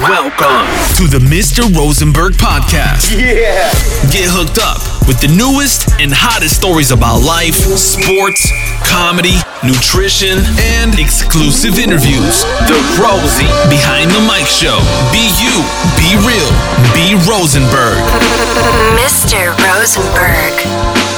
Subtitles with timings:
[0.00, 1.62] Welcome to the Mr.
[1.70, 3.14] Rosenberg podcast.
[3.14, 3.70] Yeah.
[4.10, 8.50] Get hooked up with the newest and hottest stories about life, sports,
[8.82, 12.42] comedy, nutrition, and exclusive interviews.
[12.66, 14.82] The Rosie Behind the Mic Show.
[15.14, 15.54] Be you,
[15.94, 16.50] be real,
[16.90, 18.02] be Rosenberg.
[18.98, 19.54] Mr.
[19.62, 21.13] Rosenberg.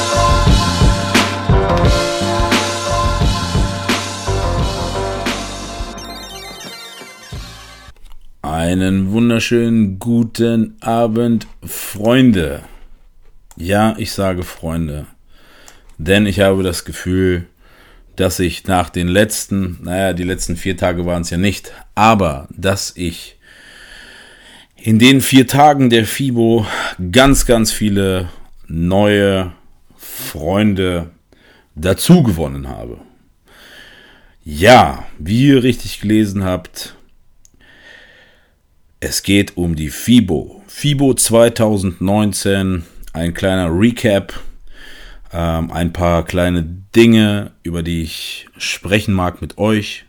[8.66, 12.62] Einen wunderschönen guten Abend, Freunde.
[13.56, 15.06] Ja, ich sage Freunde,
[15.98, 17.46] denn ich habe das Gefühl,
[18.16, 22.48] dass ich nach den letzten, naja, die letzten vier Tage waren es ja nicht, aber
[22.50, 23.38] dass ich
[24.74, 26.66] in den vier Tagen der FIBO
[27.12, 28.30] ganz, ganz viele
[28.66, 29.52] neue
[29.96, 31.12] Freunde
[31.76, 32.98] dazu gewonnen habe.
[34.42, 36.95] Ja, wie ihr richtig gelesen habt,
[39.00, 40.62] es geht um die FIBO.
[40.66, 44.32] FIBO 2019, ein kleiner Recap,
[45.32, 46.62] ähm, ein paar kleine
[46.94, 50.04] Dinge, über die ich sprechen mag mit euch,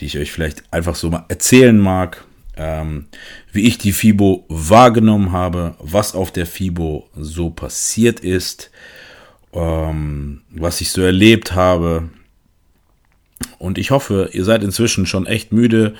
[0.00, 2.24] die ich euch vielleicht einfach so mal erzählen mag,
[2.56, 3.06] ähm,
[3.52, 8.70] wie ich die FIBO wahrgenommen habe, was auf der FIBO so passiert ist,
[9.52, 12.10] ähm, was ich so erlebt habe,
[13.58, 15.94] und ich hoffe, ihr seid inzwischen schon echt müde,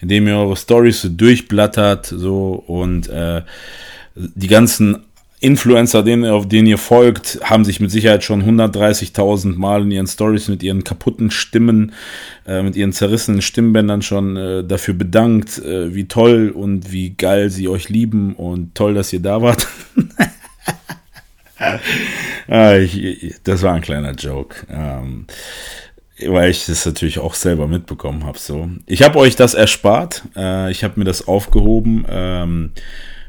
[0.00, 3.42] indem ihr eure Stories so durchblattert, so und äh,
[4.14, 5.06] die ganzen
[5.38, 10.06] Influencer, denen, auf denen ihr folgt, haben sich mit Sicherheit schon 130.000 Mal in ihren
[10.06, 11.92] Stories mit ihren kaputten Stimmen,
[12.46, 17.50] äh, mit ihren zerrissenen Stimmbändern schon äh, dafür bedankt, äh, wie toll und wie geil
[17.50, 19.66] sie euch lieben und toll, dass ihr da wart.
[22.48, 24.66] ah, ich, das war ein kleiner Joke.
[24.70, 25.26] Ähm,
[26.24, 28.38] weil ich das natürlich auch selber mitbekommen habe.
[28.38, 30.24] So, ich habe euch das erspart.
[30.34, 32.72] Äh, ich habe mir das aufgehoben ähm,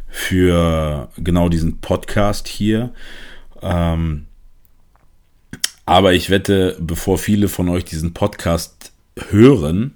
[0.08, 2.94] für genau diesen Podcast hier.
[3.62, 4.28] Ähm,
[5.86, 8.92] aber ich wette, bevor viele von euch diesen Podcast
[9.30, 9.96] hören,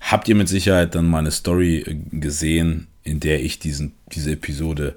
[0.00, 4.94] habt ihr mit Sicherheit dann meine Story gesehen, in der ich diesen, diese Episode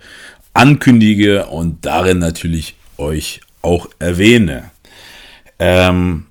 [0.54, 4.72] ankündige und darin natürlich euch auch erwähne.
[5.60, 6.26] Ähm,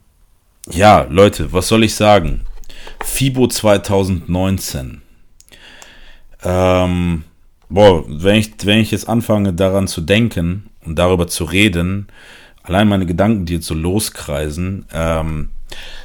[0.71, 2.43] ja, Leute, was soll ich sagen?
[3.04, 5.03] FIBO 2019.
[6.43, 7.25] Ähm,
[7.69, 12.09] boah, wenn ich, wenn ich jetzt anfange daran zu denken und darüber zu reden,
[12.62, 15.50] allein meine Gedanken, die jetzt so loskreisen, ähm,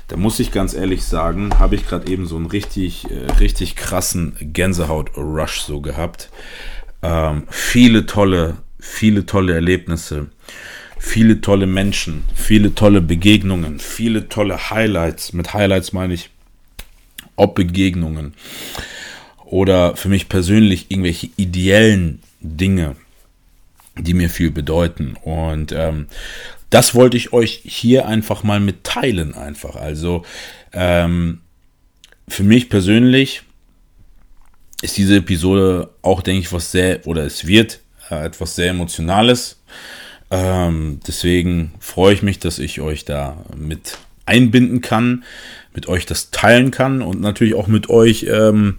[0.08, 3.76] da muss ich ganz ehrlich sagen, habe ich gerade eben so einen richtig, äh, richtig
[3.76, 6.30] krassen Gänsehaut-Rush so gehabt.
[7.02, 10.28] Ähm, viele tolle, viele tolle Erlebnisse
[11.02, 15.34] viele tolle Menschen, viele tolle Begegnungen, viele tolle Highlights.
[15.34, 16.30] Mit Highlights meine ich
[17.36, 18.36] ob Begegnungen
[19.44, 22.96] oder für mich persönlich irgendwelche ideellen Dinge,
[23.98, 25.18] die mir viel bedeuten.
[25.24, 26.06] Und ähm,
[26.70, 29.76] das wollte ich euch hier einfach mal mitteilen, einfach.
[29.76, 30.24] Also
[30.72, 31.42] ähm,
[32.28, 33.42] für mich persönlich
[34.84, 37.80] ist diese Episode auch, denke ich, was sehr, oder es wird
[38.12, 39.58] äh, etwas sehr Emotionales.
[40.32, 45.24] Ähm, deswegen freue ich mich, dass ich euch da mit einbinden kann,
[45.76, 48.78] mit euch das teilen kann und natürlich auch mit euch ähm,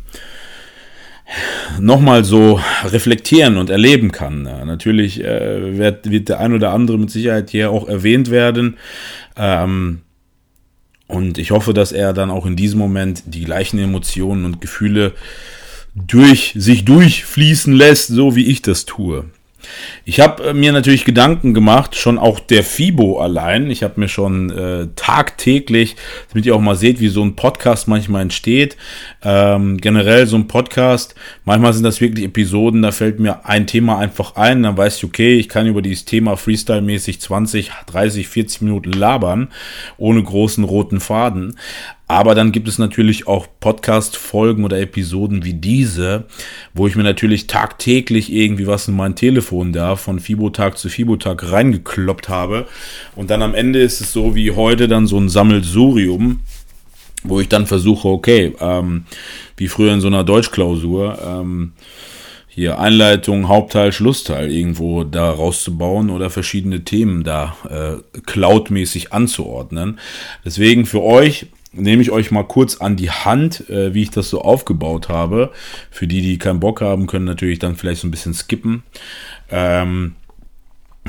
[1.78, 4.42] nochmal so reflektieren und erleben kann.
[4.42, 8.78] Natürlich äh, wird, wird der ein oder andere mit Sicherheit hier auch erwähnt werden.
[9.36, 10.00] Ähm,
[11.06, 15.12] und ich hoffe, dass er dann auch in diesem Moment die gleichen Emotionen und Gefühle
[15.94, 19.26] durch sich durchfließen lässt, so wie ich das tue.
[20.04, 23.70] Ich habe äh, mir natürlich Gedanken gemacht, schon auch der FIBO allein.
[23.70, 25.96] Ich habe mir schon äh, tagtäglich,
[26.30, 28.76] damit ihr auch mal seht, wie so ein Podcast manchmal entsteht.
[29.22, 31.14] Ähm, generell so ein Podcast,
[31.44, 35.04] manchmal sind das wirklich Episoden, da fällt mir ein Thema einfach ein, dann weiß ich,
[35.04, 39.48] okay, ich kann über dieses Thema Freestyle-mäßig 20, 30, 40 Minuten labern,
[39.98, 41.56] ohne großen roten Faden.
[42.12, 46.24] Aber dann gibt es natürlich auch Podcast-Folgen oder Episoden wie diese,
[46.74, 51.50] wo ich mir natürlich tagtäglich irgendwie was in mein Telefon da von Fibotag zu Fibotag
[51.50, 52.66] reingekloppt habe.
[53.16, 56.40] Und dann am Ende ist es so wie heute dann so ein Sammelsurium,
[57.24, 59.06] wo ich dann versuche, okay, ähm,
[59.56, 61.72] wie früher in so einer Deutschklausur, ähm,
[62.46, 69.98] hier Einleitung, Hauptteil, Schlussteil irgendwo da rauszubauen oder verschiedene Themen da äh, cloudmäßig anzuordnen.
[70.44, 74.28] Deswegen für euch nehme ich euch mal kurz an die Hand, äh, wie ich das
[74.28, 75.50] so aufgebaut habe.
[75.90, 78.82] Für die, die keinen Bock haben, können natürlich dann vielleicht so ein bisschen skippen.
[79.50, 80.14] Ähm,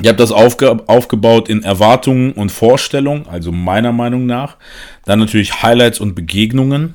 [0.00, 4.56] ich habe das aufge aufgebaut in Erwartungen und Vorstellungen, also meiner Meinung nach.
[5.04, 6.94] Dann natürlich Highlights und Begegnungen.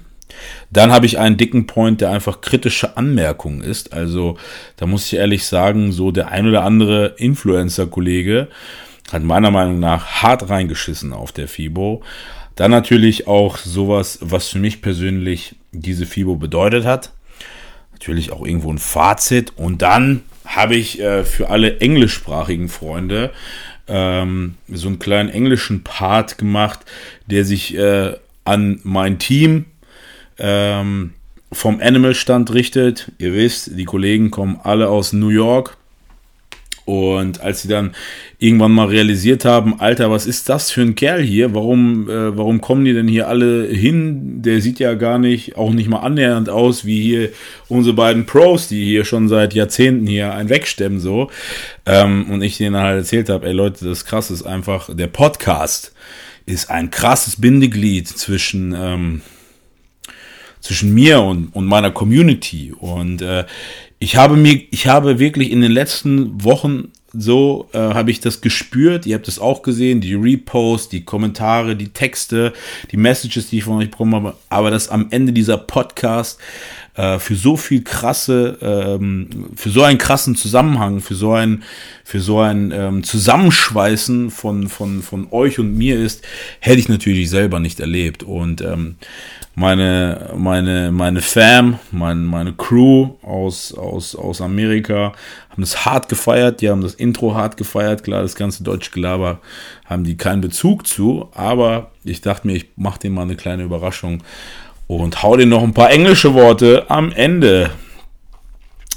[0.69, 3.93] Dann habe ich einen dicken Point, der einfach kritische Anmerkungen ist.
[3.93, 4.37] Also
[4.77, 8.47] da muss ich ehrlich sagen, so der ein oder andere Influencer-Kollege
[9.11, 12.03] hat meiner Meinung nach hart reingeschissen auf der FIBO.
[12.59, 17.13] Dann natürlich auch sowas, was für mich persönlich diese FIBO bedeutet hat.
[17.93, 19.53] Natürlich auch irgendwo ein Fazit.
[19.55, 23.31] Und dann habe ich äh, für alle englischsprachigen Freunde
[23.87, 26.81] ähm, so einen kleinen englischen Part gemacht,
[27.27, 29.63] der sich äh, an mein Team
[30.37, 31.13] ähm,
[31.53, 33.09] vom Animal-Stand richtet.
[33.19, 35.77] Ihr wisst, die Kollegen kommen alle aus New York.
[36.89, 37.91] Und als sie dann
[38.39, 41.53] irgendwann mal realisiert haben, Alter, was ist das für ein Kerl hier?
[41.53, 44.41] Warum, äh, warum kommen die denn hier alle hin?
[44.41, 47.29] Der sieht ja gar nicht, auch nicht mal annähernd aus wie hier
[47.67, 51.29] unsere beiden Pros, die hier schon seit Jahrzehnten hier ein wegstemmen so.
[51.85, 55.93] Ähm, und ich denen halt erzählt habe, ey Leute, das krass ist einfach, der Podcast
[56.47, 59.21] ist ein krasses Bindeglied zwischen ähm,
[60.59, 62.73] zwischen mir und, und meiner Community.
[62.73, 63.45] Und äh,
[63.99, 68.41] ich habe mir, ich habe wirklich in den letzten Wochen so äh, habe ich das
[68.41, 69.05] gespürt.
[69.05, 72.53] Ihr habt es auch gesehen, die Reposts, die Kommentare, die Texte,
[72.91, 74.35] die Messages, die ich von euch bekommen habe.
[74.49, 76.39] Aber dass am Ende dieser Podcast
[76.95, 81.63] äh, für so viel krasse, ähm, für so einen krassen Zusammenhang, für so ein,
[82.03, 86.23] für so ein ähm, Zusammenschweißen von von von euch und mir ist,
[86.59, 88.21] hätte ich natürlich selber nicht erlebt.
[88.21, 88.97] Und ähm,
[89.59, 95.11] meine, meine, meine Fam, mein, meine Crew aus, aus, aus Amerika
[95.49, 99.39] haben das hart gefeiert, die haben das Intro hart gefeiert, klar, das ganze deutsche Gelaber
[99.83, 103.63] haben die keinen Bezug zu, aber ich dachte mir, ich mache denen mal eine kleine
[103.63, 104.23] Überraschung
[104.87, 107.71] und hau denen noch ein paar englische Worte am Ende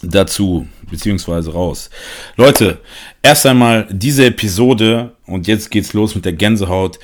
[0.00, 1.90] dazu, beziehungsweise raus.
[2.36, 2.78] Leute,
[3.22, 7.00] erst einmal diese Episode und jetzt geht's los mit der Gänsehaut.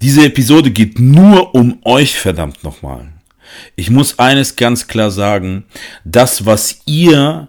[0.00, 3.08] Diese Episode geht nur um euch, verdammt nochmal.
[3.76, 5.64] Ich muss eines ganz klar sagen,
[6.04, 7.48] das, was ihr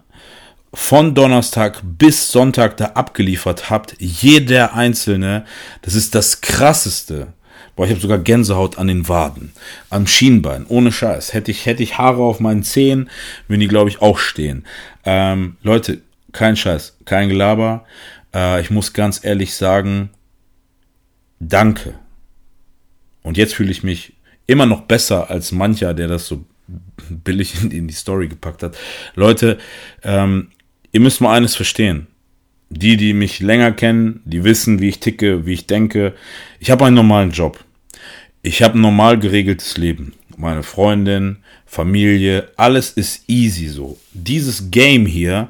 [0.73, 5.45] von Donnerstag bis Sonntag da abgeliefert habt, jeder einzelne,
[5.83, 7.27] das ist das krasseste.
[7.75, 9.51] Boah, ich habe sogar Gänsehaut an den Waden,
[9.89, 11.33] am Schienbein, ohne Scheiß.
[11.33, 13.09] Hätte ich, hätte ich Haare auf meinen Zehen,
[13.47, 14.65] würden die, glaube ich, auch stehen.
[15.05, 17.85] Ähm, Leute, kein Scheiß, kein Gelaber.
[18.33, 20.11] Äh, ich muss ganz ehrlich sagen,
[21.39, 21.95] danke.
[23.23, 24.13] Und jetzt fühle ich mich
[24.45, 26.45] immer noch besser als mancher, der das so
[27.09, 28.77] billig in, die Story gepackt hat.
[29.15, 29.57] Leute,
[30.03, 30.49] ähm,
[30.91, 32.07] ihr müsst mal eines verstehen.
[32.75, 36.13] Die, die mich länger kennen, die wissen, wie ich ticke, wie ich denke.
[36.59, 37.63] Ich habe einen normalen Job.
[38.41, 40.13] Ich habe ein normal geregeltes Leben.
[40.37, 43.97] Meine Freundin, Familie, alles ist easy so.
[44.13, 45.49] Dieses Game hier,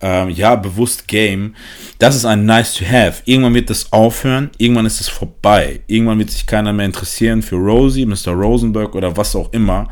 [0.00, 1.54] ähm, ja, bewusst Game,
[1.98, 3.22] das ist ein nice to have.
[3.26, 5.80] Irgendwann wird das aufhören, irgendwann ist es vorbei.
[5.86, 8.32] Irgendwann wird sich keiner mehr interessieren für Rosie, Mr.
[8.32, 9.88] Rosenberg oder was auch immer,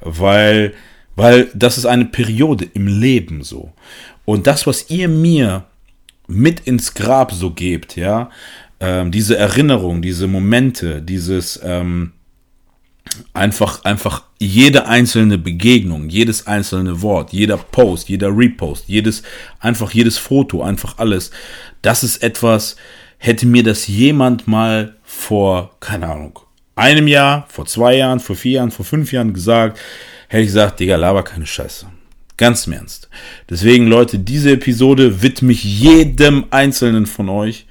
[0.00, 0.72] weil,
[1.14, 3.72] weil das ist eine Periode im Leben so.
[4.24, 5.64] Und das, was ihr mir
[6.26, 8.30] mit ins Grab so gebt, ja,
[8.80, 12.12] ähm, diese Erinnerung, diese Momente, dieses, ähm,
[13.32, 19.22] einfach, einfach jede einzelne Begegnung, jedes einzelne Wort, jeder Post, jeder Repost, jedes,
[19.60, 21.30] einfach jedes Foto, einfach alles.
[21.82, 22.76] Das ist etwas,
[23.18, 26.40] hätte mir das jemand mal vor, keine Ahnung,
[26.74, 29.78] einem Jahr, vor zwei Jahren, vor vier Jahren, vor fünf Jahren gesagt,
[30.28, 31.86] hätte ich gesagt, Digga, laber keine Scheiße.
[32.42, 33.08] Ganz im Ernst.
[33.48, 37.66] Deswegen, Leute, diese Episode widme ich jedem einzelnen von euch,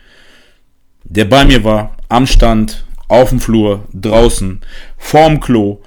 [1.04, 4.62] der bei mir war, am Stand, auf dem Flur, draußen,
[4.98, 5.82] vorm Klo.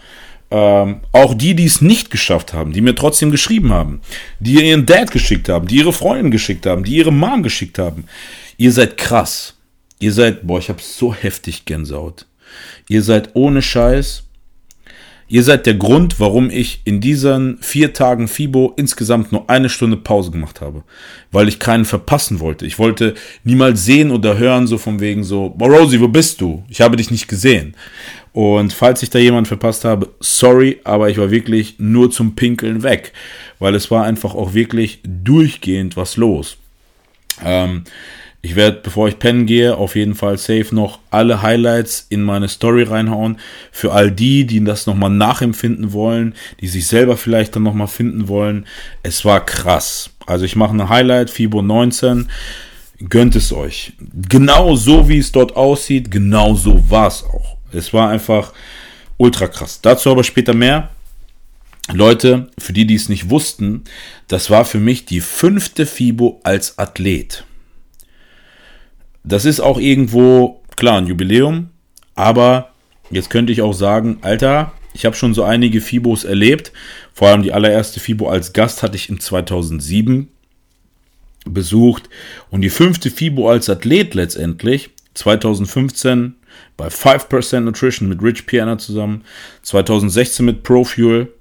[0.50, 4.02] Ähm, auch die, die es nicht geschafft haben, die mir trotzdem geschrieben haben,
[4.38, 8.04] die ihren Dad geschickt haben, die ihre Freundin geschickt haben, die ihre Mom geschickt haben.
[8.58, 9.54] Ihr seid krass.
[9.98, 12.26] Ihr seid, boah, ich hab so heftig Gänsehaut.
[12.90, 14.24] Ihr seid ohne Scheiß
[15.34, 19.96] Ihr seid der Grund, warum ich in diesen vier Tagen FIBO insgesamt nur eine Stunde
[19.96, 20.84] Pause gemacht habe.
[21.32, 22.66] Weil ich keinen verpassen wollte.
[22.66, 26.62] Ich wollte niemals sehen oder hören, so von wegen so, Rosie, wo bist du?
[26.68, 27.74] Ich habe dich nicht gesehen.
[28.32, 32.84] Und falls ich da jemanden verpasst habe, sorry, aber ich war wirklich nur zum Pinkeln
[32.84, 33.12] weg.
[33.58, 36.58] Weil es war einfach auch wirklich durchgehend was los.
[37.44, 37.82] Ähm,
[38.44, 42.48] ich werde, bevor ich pennen gehe, auf jeden Fall safe noch alle Highlights in meine
[42.48, 43.38] Story reinhauen.
[43.72, 48.28] Für all die, die das nochmal nachempfinden wollen, die sich selber vielleicht dann nochmal finden
[48.28, 48.66] wollen.
[49.02, 50.10] Es war krass.
[50.26, 52.28] Also ich mache eine Highlight, Fibo 19.
[53.08, 53.94] Gönnt es euch.
[54.28, 57.56] Genau so, wie es dort aussieht, genau so war es auch.
[57.72, 58.52] Es war einfach
[59.16, 59.80] ultra krass.
[59.80, 60.90] Dazu aber später mehr.
[61.94, 63.84] Leute, für die, die es nicht wussten,
[64.28, 67.44] das war für mich die fünfte Fibo als Athlet.
[69.24, 71.70] Das ist auch irgendwo, klar, ein Jubiläum,
[72.14, 72.70] aber
[73.10, 76.72] jetzt könnte ich auch sagen, Alter, Ich habe schon so einige Fibos erlebt.
[77.12, 80.28] Vor allem die allererste Fibo als Gast hatte ich im 2007
[81.46, 82.08] besucht.
[82.50, 86.36] Und die fünfte Fibo als Athlet letztendlich 2015
[86.76, 89.24] bei 5% Nutrition mit Rich Piana zusammen,
[89.62, 91.32] 2016 mit ProFuel,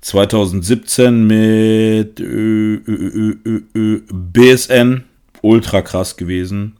[0.00, 5.04] 2017 mit ö, ö, ö, BSN,
[5.42, 6.76] ultra krass gewesen.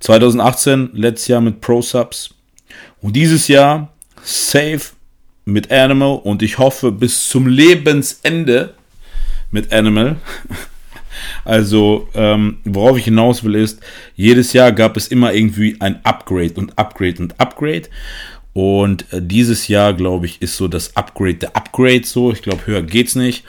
[0.00, 2.34] 2018, letztes Jahr mit ProSubs.
[3.00, 4.92] Und dieses Jahr safe
[5.44, 8.74] mit Animal und ich hoffe bis zum Lebensende
[9.50, 10.16] mit Animal.
[11.44, 13.80] Also, ähm, worauf ich hinaus will, ist,
[14.16, 17.88] jedes Jahr gab es immer irgendwie ein Upgrade und Upgrade und Upgrade.
[18.52, 22.32] Und äh, dieses Jahr, glaube ich, ist so das Upgrade der Upgrade so.
[22.32, 23.44] Ich glaube, höher geht's nicht.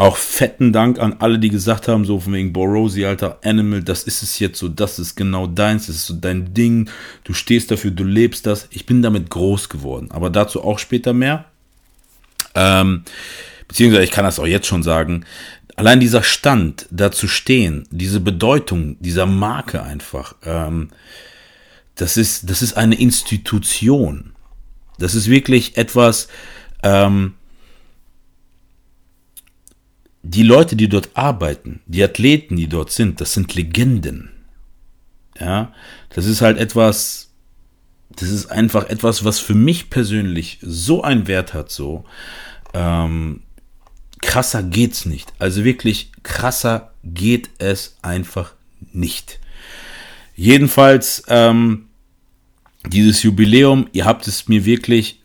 [0.00, 4.04] Auch fetten Dank an alle, die gesagt haben, so von wegen Borosi, alter Animal, das
[4.04, 6.88] ist es jetzt so, das ist genau deins, das ist so dein Ding,
[7.24, 8.66] du stehst dafür, du lebst das.
[8.70, 11.44] Ich bin damit groß geworden, aber dazu auch später mehr.
[12.54, 13.02] Ähm,
[13.68, 15.26] beziehungsweise ich kann das auch jetzt schon sagen,
[15.76, 20.88] allein dieser Stand, da zu stehen, diese Bedeutung dieser Marke einfach, ähm,
[21.96, 24.32] das ist, das ist eine Institution.
[24.98, 26.28] Das ist wirklich etwas,
[26.82, 27.34] ähm,
[30.22, 34.30] die Leute, die dort arbeiten, die Athleten, die dort sind, das sind Legenden.
[35.38, 35.72] Ja,
[36.10, 37.30] das ist halt etwas,
[38.10, 42.04] das ist einfach etwas, was für mich persönlich so einen Wert hat, so.
[42.74, 43.42] Ähm,
[44.20, 45.32] krasser geht's nicht.
[45.38, 48.52] Also wirklich krasser geht es einfach
[48.92, 49.40] nicht.
[50.36, 51.86] Jedenfalls, ähm,
[52.86, 55.19] dieses Jubiläum, ihr habt es mir wirklich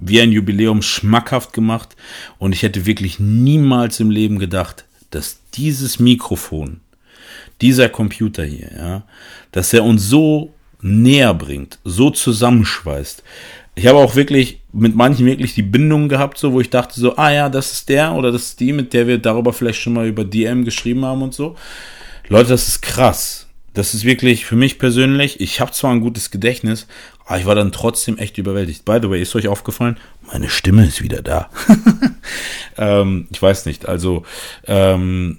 [0.00, 1.96] wie ein Jubiläum schmackhaft gemacht
[2.38, 6.80] und ich hätte wirklich niemals im Leben gedacht, dass dieses Mikrofon,
[7.60, 9.02] dieser Computer hier, ja,
[9.52, 13.22] dass er uns so näher bringt, so zusammenschweißt,
[13.74, 17.16] ich habe auch wirklich mit manchen wirklich die Bindung gehabt, so wo ich dachte so,
[17.16, 19.92] ah ja, das ist der oder das ist die, mit der wir darüber vielleicht schon
[19.92, 21.56] mal über DM geschrieben haben und so.
[22.28, 23.46] Leute, das ist krass.
[23.72, 26.88] Das ist wirklich für mich persönlich, ich habe zwar ein gutes Gedächtnis,
[27.30, 28.84] aber ich war dann trotzdem echt überwältigt.
[28.84, 29.98] By the way, ist euch aufgefallen?
[30.32, 31.48] Meine Stimme ist wieder da.
[32.76, 34.24] ähm, ich weiß nicht, also
[34.66, 35.38] ähm,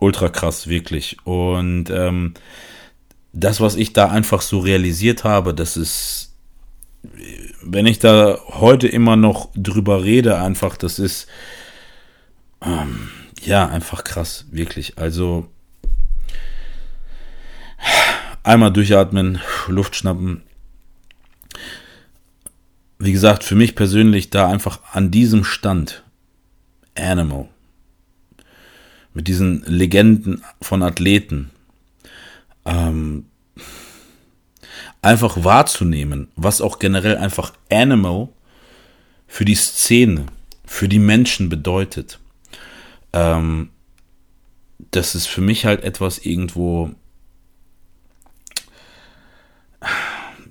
[0.00, 1.18] ultra krass, wirklich.
[1.24, 2.32] Und ähm,
[3.34, 6.32] das, was ich da einfach so realisiert habe, das ist
[7.62, 11.28] wenn ich da heute immer noch drüber rede, einfach, das ist
[12.62, 13.10] ähm,
[13.42, 14.96] ja einfach krass, wirklich.
[14.96, 15.46] Also
[18.42, 20.42] einmal durchatmen, Luft schnappen.
[22.98, 26.02] Wie gesagt, für mich persönlich da einfach an diesem Stand
[26.96, 27.48] Animal
[29.14, 31.50] mit diesen Legenden von Athleten
[32.64, 33.26] ähm,
[35.02, 38.28] einfach wahrzunehmen, was auch generell einfach Animal
[39.26, 40.26] für die Szene,
[40.64, 42.18] für die Menschen bedeutet.
[43.12, 43.70] Ähm,
[44.90, 46.90] das ist für mich halt etwas irgendwo,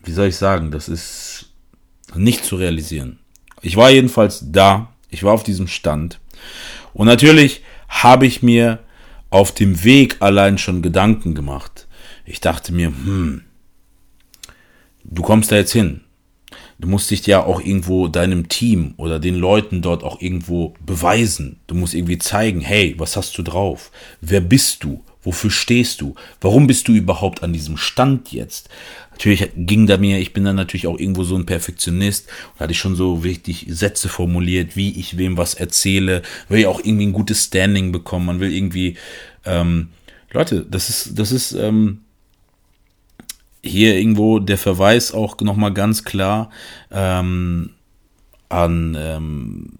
[0.04, 1.26] wie soll ich sagen, das ist
[2.16, 3.20] nicht zu realisieren.
[3.62, 6.20] Ich war jedenfalls da, ich war auf diesem Stand
[6.94, 8.80] und natürlich habe ich mir
[9.30, 11.88] auf dem Weg allein schon Gedanken gemacht.
[12.26, 13.44] Ich dachte mir, hm,
[15.04, 16.02] du kommst da jetzt hin.
[16.80, 21.60] Du musst dich ja auch irgendwo deinem Team oder den Leuten dort auch irgendwo beweisen.
[21.66, 23.92] Du musst irgendwie zeigen, hey, was hast du drauf?
[24.22, 25.04] Wer bist du?
[25.27, 26.15] Wofür stehst du?
[26.39, 28.69] Warum bist du überhaupt an diesem Stand jetzt?
[29.12, 32.72] Natürlich ging da mir, ich bin dann natürlich auch irgendwo so ein Perfektionist und hatte
[32.72, 37.07] ich schon so wichtig Sätze formuliert, wie ich wem was erzähle, will ja auch irgendwie
[37.07, 38.25] ein gutes Standing bekommen.
[38.25, 38.96] Man will irgendwie,
[39.43, 39.89] ähm,
[40.31, 42.03] Leute, das ist, das ist, ähm,
[43.62, 46.51] hier irgendwo der Verweis auch nochmal ganz klar
[46.89, 47.72] ähm,
[48.48, 49.74] an, ähm,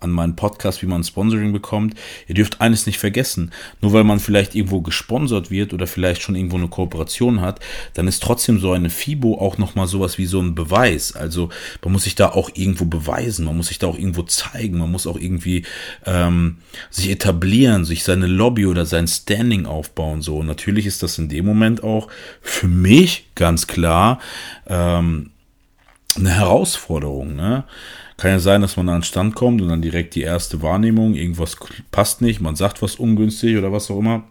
[0.00, 1.94] an meinen Podcast, wie man Sponsoring bekommt.
[2.26, 3.50] Ihr dürft eines nicht vergessen.
[3.80, 7.60] Nur weil man vielleicht irgendwo gesponsert wird oder vielleicht schon irgendwo eine Kooperation hat,
[7.94, 11.14] dann ist trotzdem so eine FIBO auch nochmal sowas wie so ein Beweis.
[11.14, 11.48] Also
[11.82, 14.90] man muss sich da auch irgendwo beweisen, man muss sich da auch irgendwo zeigen, man
[14.90, 15.64] muss auch irgendwie
[16.06, 16.58] ähm,
[16.90, 20.22] sich etablieren, sich seine Lobby oder sein Standing aufbauen.
[20.22, 22.08] So, und natürlich ist das in dem Moment auch
[22.40, 24.20] für mich ganz klar
[24.66, 25.30] ähm,
[26.16, 27.36] eine Herausforderung.
[27.36, 27.64] Ne?
[28.18, 31.14] Kann ja sein, dass man an den Stand kommt und dann direkt die erste Wahrnehmung,
[31.14, 31.56] irgendwas
[31.92, 34.24] passt nicht, man sagt was ungünstig oder was auch immer.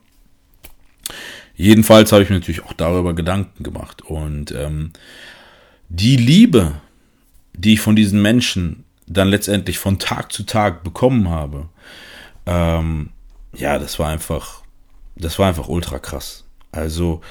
[1.56, 4.02] Jedenfalls habe ich mir natürlich auch darüber Gedanken gemacht.
[4.02, 4.92] Und ähm,
[5.88, 6.74] die Liebe,
[7.54, 11.70] die ich von diesen Menschen dann letztendlich von Tag zu Tag bekommen habe,
[12.46, 13.12] ähm,
[13.56, 14.64] ja, das war einfach,
[15.16, 16.44] das war einfach ultra krass.
[16.74, 17.22] Also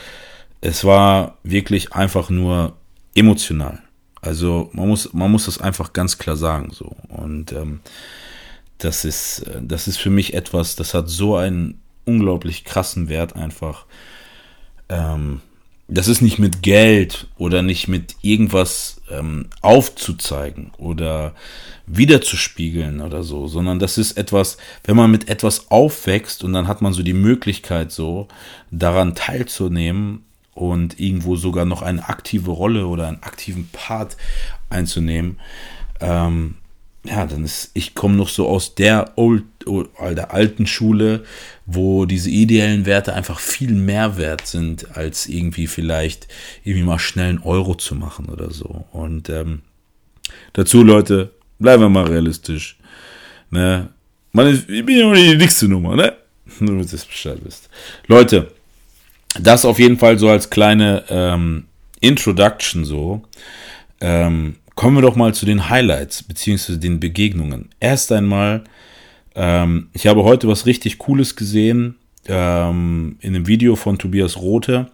[0.62, 2.76] es war wirklich einfach nur
[3.14, 3.82] emotional.
[4.26, 6.96] Also man muss, man muss das einfach ganz klar sagen so.
[7.08, 7.80] Und ähm,
[8.78, 13.86] das ist, das ist für mich etwas, das hat so einen unglaublich krassen Wert einfach.
[14.88, 15.40] Ähm,
[15.88, 21.32] das ist nicht mit Geld oder nicht mit irgendwas ähm, aufzuzeigen oder
[21.86, 26.82] wiederzuspiegeln oder so, sondern das ist etwas, wenn man mit etwas aufwächst und dann hat
[26.82, 28.26] man so die Möglichkeit so
[28.72, 30.25] daran teilzunehmen
[30.56, 34.16] und irgendwo sogar noch eine aktive Rolle oder einen aktiven Part
[34.70, 35.38] einzunehmen,
[36.00, 36.56] ähm,
[37.04, 41.24] ja, dann ist, ich komme noch so aus der old, der alten Schule,
[41.64, 46.26] wo diese ideellen Werte einfach viel mehr wert sind, als irgendwie vielleicht
[46.64, 48.84] irgendwie mal schnell einen Euro zu machen oder so.
[48.92, 49.62] Und ähm,
[50.52, 52.76] dazu, Leute, bleiben wir mal realistisch.
[53.50, 53.88] Ne?
[54.32, 56.16] Man ist, ich bin ja nicht die nächste Nummer, ne?
[56.60, 57.68] Nur damit ihr es Bescheid wisst.
[58.06, 58.52] Leute,
[59.40, 61.64] das auf jeden Fall so als kleine ähm,
[62.00, 63.22] Introduction so.
[64.00, 67.70] Ähm, kommen wir doch mal zu den Highlights beziehungsweise den Begegnungen.
[67.80, 68.64] Erst einmal,
[69.34, 74.90] ähm, ich habe heute was richtig Cooles gesehen ähm, in einem Video von Tobias Rote.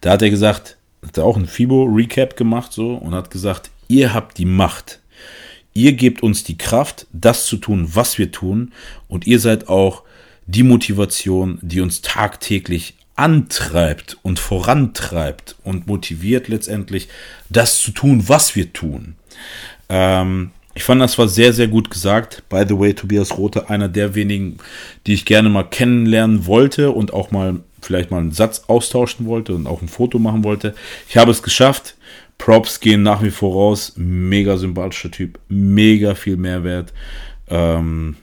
[0.00, 4.14] Da hat er gesagt, hat er auch ein FIBO-Recap gemacht so und hat gesagt, ihr
[4.14, 5.00] habt die Macht.
[5.74, 8.72] Ihr gebt uns die Kraft, das zu tun, was wir tun
[9.08, 10.04] und ihr seid auch
[10.46, 17.08] die Motivation, die uns tagtäglich antreibt und vorantreibt und motiviert letztendlich,
[17.48, 19.16] das zu tun, was wir tun.
[19.88, 22.42] Ähm, ich fand, das war sehr, sehr gut gesagt.
[22.50, 24.58] By the way, Tobias Rote, einer der wenigen,
[25.06, 29.54] die ich gerne mal kennenlernen wollte und auch mal vielleicht mal einen Satz austauschen wollte
[29.54, 30.74] und auch ein Foto machen wollte.
[31.08, 31.96] Ich habe es geschafft.
[32.36, 33.94] Props gehen nach wie vor raus.
[33.96, 35.38] Mega sympathischer Typ.
[35.48, 36.92] Mega viel Mehrwert.
[37.48, 38.16] Ähm,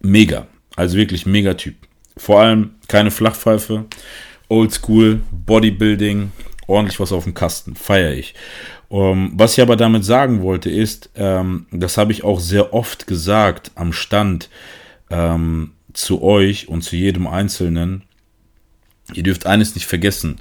[0.00, 0.46] mega.
[0.76, 1.74] Also wirklich mega Typ.
[2.16, 3.84] Vor allem keine Flachpfeife,
[4.48, 6.32] Oldschool, Bodybuilding,
[6.66, 8.34] ordentlich was auf dem Kasten, feiere ich.
[8.88, 12.72] Um, ähm, was ich aber damit sagen wollte ist, ähm, das habe ich auch sehr
[12.72, 14.48] oft gesagt am Stand
[15.10, 18.02] ähm, zu euch und zu jedem Einzelnen.
[19.12, 20.40] Ihr dürft eines nicht vergessen.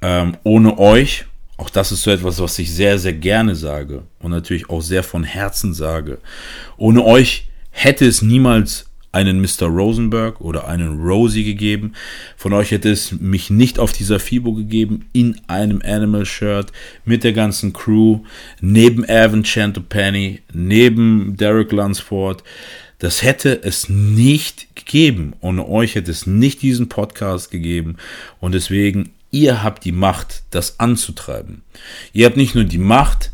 [0.00, 4.30] Ähm, ohne euch, auch das ist so etwas, was ich sehr, sehr gerne sage und
[4.30, 6.18] natürlich auch sehr von Herzen sage.
[6.76, 8.83] Ohne euch hätte es niemals
[9.14, 9.66] einen Mr.
[9.66, 11.92] Rosenberg oder einen Rosie gegeben.
[12.36, 16.72] Von euch hätte es mich nicht auf dieser FIBO gegeben, in einem Animal Shirt,
[17.04, 18.20] mit der ganzen Crew,
[18.60, 22.42] neben Evan Chantopani, neben Derek Lunsford.
[22.98, 25.34] Das hätte es nicht gegeben.
[25.40, 27.96] Ohne euch hätte es nicht diesen Podcast gegeben.
[28.40, 31.62] Und deswegen, ihr habt die Macht, das anzutreiben.
[32.12, 33.30] Ihr habt nicht nur die Macht,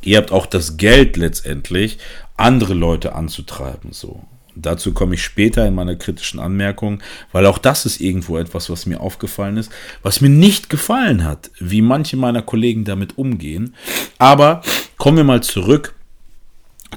[0.00, 1.98] ihr habt auch das Geld letztendlich,
[2.38, 4.24] andere Leute anzutreiben, so.
[4.62, 8.86] Dazu komme ich später in meiner kritischen Anmerkung, weil auch das ist irgendwo etwas, was
[8.86, 9.70] mir aufgefallen ist,
[10.02, 13.74] was mir nicht gefallen hat, wie manche meiner Kollegen damit umgehen.
[14.18, 14.62] Aber
[14.96, 15.94] kommen wir mal zurück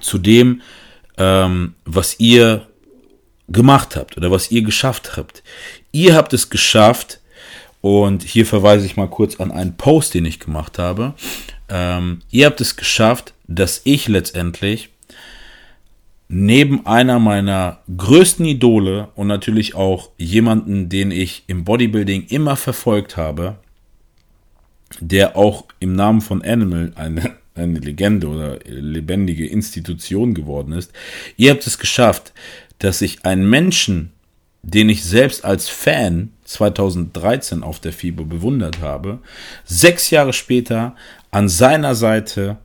[0.02, 0.62] zu dem,
[1.18, 2.68] ähm, was ihr
[3.50, 5.44] gemacht habt oder was ihr geschafft habt.
[5.92, 7.20] Ihr habt es geschafft,
[7.84, 11.16] und hier verweise ich mal kurz an einen Post, den ich gemacht habe.
[11.68, 14.93] Ähm, ihr habt es geschafft, dass ich letztendlich
[16.36, 23.18] neben einer meiner größten Idole und natürlich auch jemanden, den ich im Bodybuilding immer verfolgt
[23.18, 23.58] habe,
[25.00, 30.92] der auch im Namen von Animal eine, eine Legende oder lebendige Institution geworden ist.
[31.38, 32.34] Ihr habt es geschafft,
[32.80, 34.12] dass ich einen Menschen,
[34.64, 39.20] den ich selbst als Fan 2013 auf der FIBO bewundert habe,
[39.66, 40.96] sechs Jahre später
[41.30, 42.58] an seiner Seite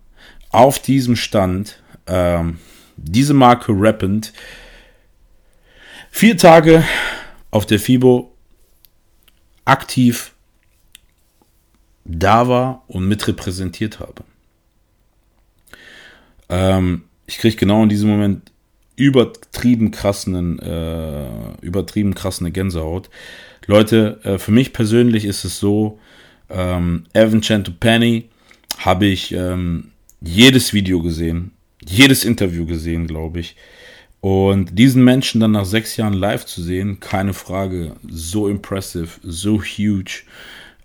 [0.48, 2.56] auf diesem Stand ähm,
[2.98, 4.32] diese Marke rappend
[6.10, 6.84] vier Tage
[7.50, 8.34] auf der FIBO
[9.64, 10.32] aktiv
[12.04, 14.24] da war und mitrepräsentiert habe.
[16.48, 18.50] Ähm, ich kriege genau in diesem Moment
[18.96, 21.28] übertrieben krassen, äh,
[21.60, 23.10] übertrieben krassene Gänsehaut.
[23.66, 26.00] Leute, äh, für mich persönlich ist es so,
[26.50, 28.30] ähm, Evan Chantopani
[28.78, 31.52] habe ich ähm, jedes Video gesehen,
[31.88, 33.56] jedes Interview gesehen, glaube ich.
[34.20, 39.62] Und diesen Menschen dann nach sechs Jahren live zu sehen, keine Frage, so impressive, so
[39.62, 40.24] huge,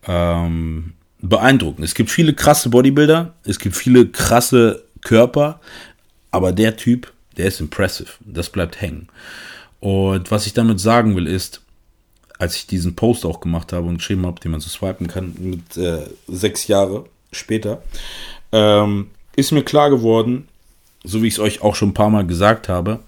[0.07, 1.83] ähm, beeindruckend.
[1.83, 5.61] Es gibt viele krasse Bodybuilder, es gibt viele krasse Körper,
[6.31, 8.09] aber der Typ, der ist impressive.
[8.19, 9.07] Das bleibt hängen.
[9.79, 11.61] Und was ich damit sagen will, ist,
[12.37, 15.35] als ich diesen Post auch gemacht habe und geschrieben habe, den man so swipen kann,
[15.39, 17.81] mit äh, sechs Jahre später,
[18.51, 20.47] ähm, ist mir klar geworden,
[21.03, 22.99] so wie ich es euch auch schon ein paar Mal gesagt habe,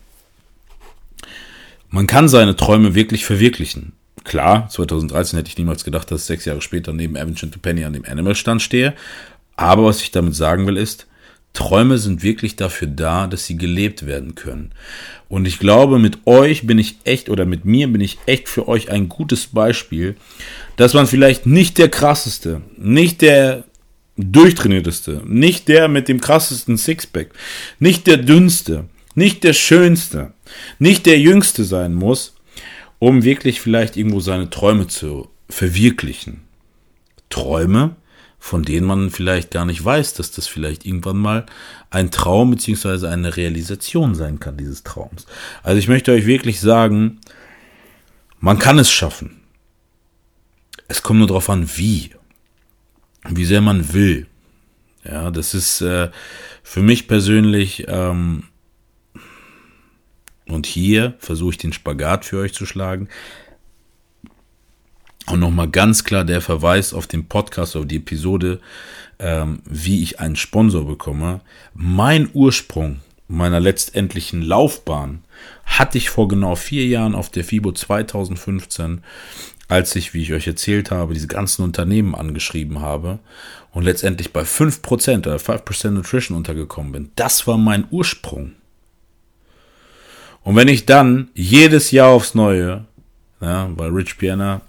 [1.89, 3.93] man kann seine Träume wirklich verwirklichen.
[4.23, 7.93] Klar, 2013 hätte ich niemals gedacht, dass ich sechs Jahre später neben Evan Penny an
[7.93, 8.93] dem Animal-Stand stehe.
[9.55, 11.07] Aber was ich damit sagen will ist,
[11.53, 14.71] Träume sind wirklich dafür da, dass sie gelebt werden können.
[15.29, 18.67] Und ich glaube, mit euch bin ich echt oder mit mir bin ich echt für
[18.67, 20.15] euch ein gutes Beispiel,
[20.75, 23.63] dass man vielleicht nicht der krasseste, nicht der
[24.17, 27.29] durchtrainierteste, nicht der mit dem krassesten Sixpack,
[27.79, 30.33] nicht der dünnste, nicht der schönste,
[30.79, 32.35] nicht der jüngste sein muss,
[32.99, 36.41] um wirklich vielleicht irgendwo seine Träume zu verwirklichen.
[37.29, 37.95] Träume,
[38.39, 41.45] von denen man vielleicht gar nicht weiß, dass das vielleicht irgendwann mal
[41.89, 45.25] ein Traum beziehungsweise eine Realisation sein kann, dieses Traums.
[45.63, 47.19] Also ich möchte euch wirklich sagen,
[48.39, 49.41] man kann es schaffen.
[50.87, 52.11] Es kommt nur darauf an, wie.
[53.29, 54.27] Wie sehr man will.
[55.03, 56.09] Ja, das ist äh,
[56.63, 58.43] für mich persönlich, ähm,
[60.47, 63.09] und hier versuche ich den Spagat für euch zu schlagen.
[65.27, 68.59] Und nochmal ganz klar der Verweis auf den Podcast, auf die Episode,
[69.17, 71.41] ähm, wie ich einen Sponsor bekomme.
[71.73, 75.23] Mein Ursprung meiner letztendlichen Laufbahn
[75.65, 79.01] hatte ich vor genau vier Jahren auf der FIBO 2015
[79.67, 83.19] als ich, wie ich euch erzählt habe, diese ganzen Unternehmen angeschrieben habe
[83.71, 87.11] und letztendlich bei 5% oder 5% Nutrition untergekommen bin.
[87.15, 88.53] Das war mein Ursprung.
[90.43, 92.85] Und wenn ich dann jedes Jahr aufs Neue,
[93.41, 94.61] ja, weil Rich Piana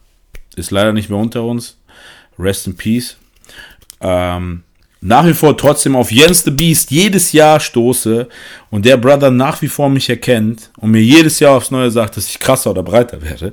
[0.57, 1.77] ist leider nicht mehr unter uns,
[2.39, 3.17] rest in peace,
[4.01, 4.63] ähm,
[5.03, 8.29] nach wie vor trotzdem auf Jens the Beast jedes Jahr stoße
[8.71, 12.17] und der Brother nach wie vor mich erkennt und mir jedes Jahr aufs Neue sagt,
[12.17, 13.53] dass ich krasser oder breiter werde,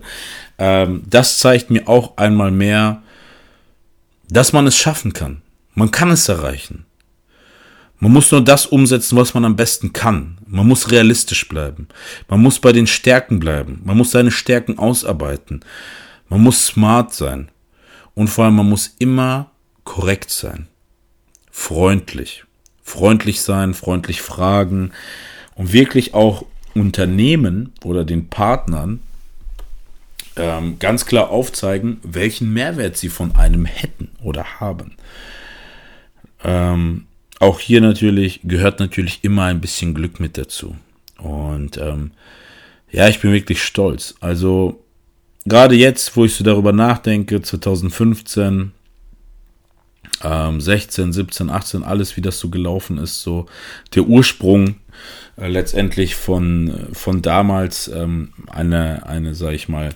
[0.63, 3.03] ähm, das zeigt mir auch einmal mehr,
[4.29, 5.41] dass man es schaffen kann.
[5.75, 6.85] Man kann es erreichen.
[7.99, 10.37] Man muss nur das umsetzen, was man am besten kann.
[10.47, 11.89] Man muss realistisch bleiben.
[12.29, 13.81] Man muss bei den Stärken bleiben.
[13.83, 15.65] Man muss seine Stärken ausarbeiten.
[16.29, 17.49] Man muss smart sein.
[18.13, 19.51] Und vor allem, man muss immer
[19.83, 20.67] korrekt sein.
[21.51, 22.45] Freundlich.
[22.83, 24.93] Freundlich sein, freundlich fragen
[25.55, 29.01] und wirklich auch Unternehmen oder den Partnern
[30.35, 34.95] ähm, ganz klar aufzeigen, welchen Mehrwert sie von einem hätten oder haben.
[36.43, 37.05] Ähm,
[37.39, 40.75] auch hier natürlich gehört natürlich immer ein bisschen Glück mit dazu.
[41.17, 42.11] Und ähm,
[42.91, 44.15] ja, ich bin wirklich stolz.
[44.21, 44.83] Also
[45.45, 48.71] gerade jetzt, wo ich so darüber nachdenke, 2015,
[50.23, 53.45] ähm, 16, 17, 18, alles wie das so gelaufen ist, so
[53.95, 54.75] der Ursprung
[55.37, 59.89] äh, letztendlich von, von damals ähm, eine, eine, sag ich mal,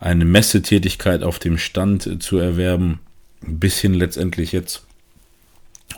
[0.00, 3.00] eine Messetätigkeit auf dem Stand äh, zu erwerben,
[3.40, 4.82] bis hin letztendlich jetzt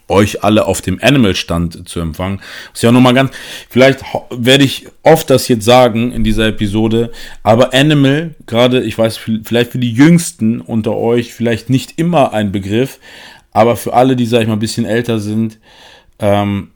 [0.09, 2.41] euch alle auf dem Animal-Stand zu empfangen.
[2.75, 3.31] Ist ja nochmal ganz,
[3.69, 9.19] vielleicht werde ich oft das jetzt sagen in dieser Episode, aber Animal, gerade, ich weiß,
[9.45, 12.99] vielleicht für die Jüngsten unter euch, vielleicht nicht immer ein Begriff,
[13.53, 15.59] aber für alle, die, sag ich mal, ein bisschen älter sind,
[16.19, 16.71] ähm,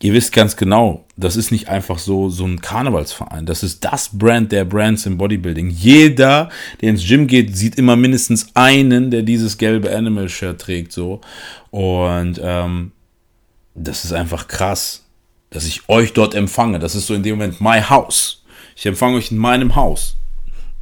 [0.00, 3.46] ihr wisst ganz genau, das ist nicht einfach so, so ein Karnevalsverein.
[3.46, 5.70] Das ist das Brand der Brands im Bodybuilding.
[5.70, 11.20] Jeder, der ins Gym geht, sieht immer mindestens einen, der dieses gelbe Animal-Shirt trägt, so.
[11.70, 12.92] Und, ähm,
[13.74, 15.04] das ist einfach krass,
[15.50, 16.78] dass ich euch dort empfange.
[16.78, 18.42] Das ist so in dem Moment my house.
[18.74, 20.16] Ich empfange euch in meinem Haus.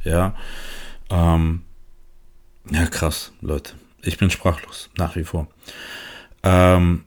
[0.03, 0.35] Ja.
[1.09, 1.63] Ähm,
[2.71, 3.73] ja, krass, Leute.
[4.01, 5.47] Ich bin sprachlos, nach wie vor.
[6.43, 7.05] Ähm,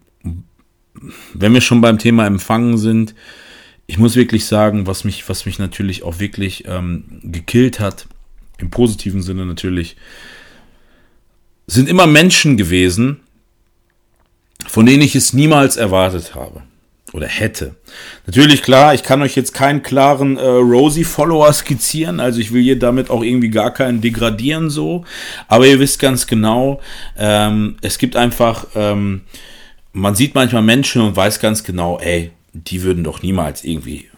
[1.34, 3.14] wenn wir schon beim Thema Empfangen sind,
[3.86, 8.06] ich muss wirklich sagen, was mich, was mich natürlich auch wirklich ähm, gekillt hat,
[8.58, 9.96] im positiven Sinne natürlich,
[11.66, 13.20] sind immer Menschen gewesen,
[14.66, 16.62] von denen ich es niemals erwartet habe
[17.12, 17.76] oder hätte.
[18.26, 22.78] Natürlich klar, ich kann euch jetzt keinen klaren äh, Rosie-Follower skizzieren, also ich will hier
[22.78, 25.04] damit auch irgendwie gar keinen degradieren so,
[25.46, 26.80] aber ihr wisst ganz genau,
[27.16, 29.22] ähm, es gibt einfach ähm,
[29.92, 34.08] man sieht manchmal Menschen und weiß ganz genau, ey, die würden doch niemals irgendwie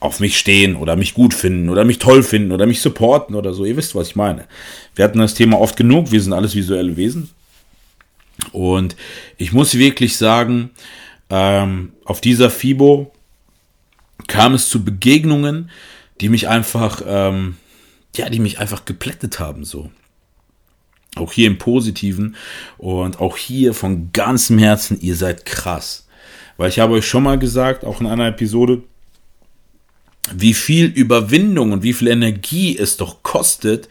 [0.00, 3.54] auf mich stehen oder mich gut finden oder mich toll finden oder mich supporten oder
[3.54, 3.64] so.
[3.64, 4.46] Ihr wisst, was ich meine.
[4.94, 6.12] Wir hatten das Thema oft genug.
[6.12, 7.30] Wir sind alles visuelle Wesen.
[8.52, 8.96] Und
[9.38, 10.70] ich muss wirklich sagen,
[11.30, 13.12] ähm, auf dieser FIBO
[14.26, 15.70] kam es zu Begegnungen,
[16.20, 17.56] die mich einfach, ähm,
[18.14, 19.90] ja, die mich einfach geplättet haben, so.
[21.16, 22.36] Auch hier im Positiven
[22.78, 26.06] und auch hier von ganzem Herzen, ihr seid krass.
[26.56, 28.82] Weil ich habe euch schon mal gesagt, auch in einer Episode,
[30.34, 33.88] wie viel Überwindung und wie viel Energie es doch kostet,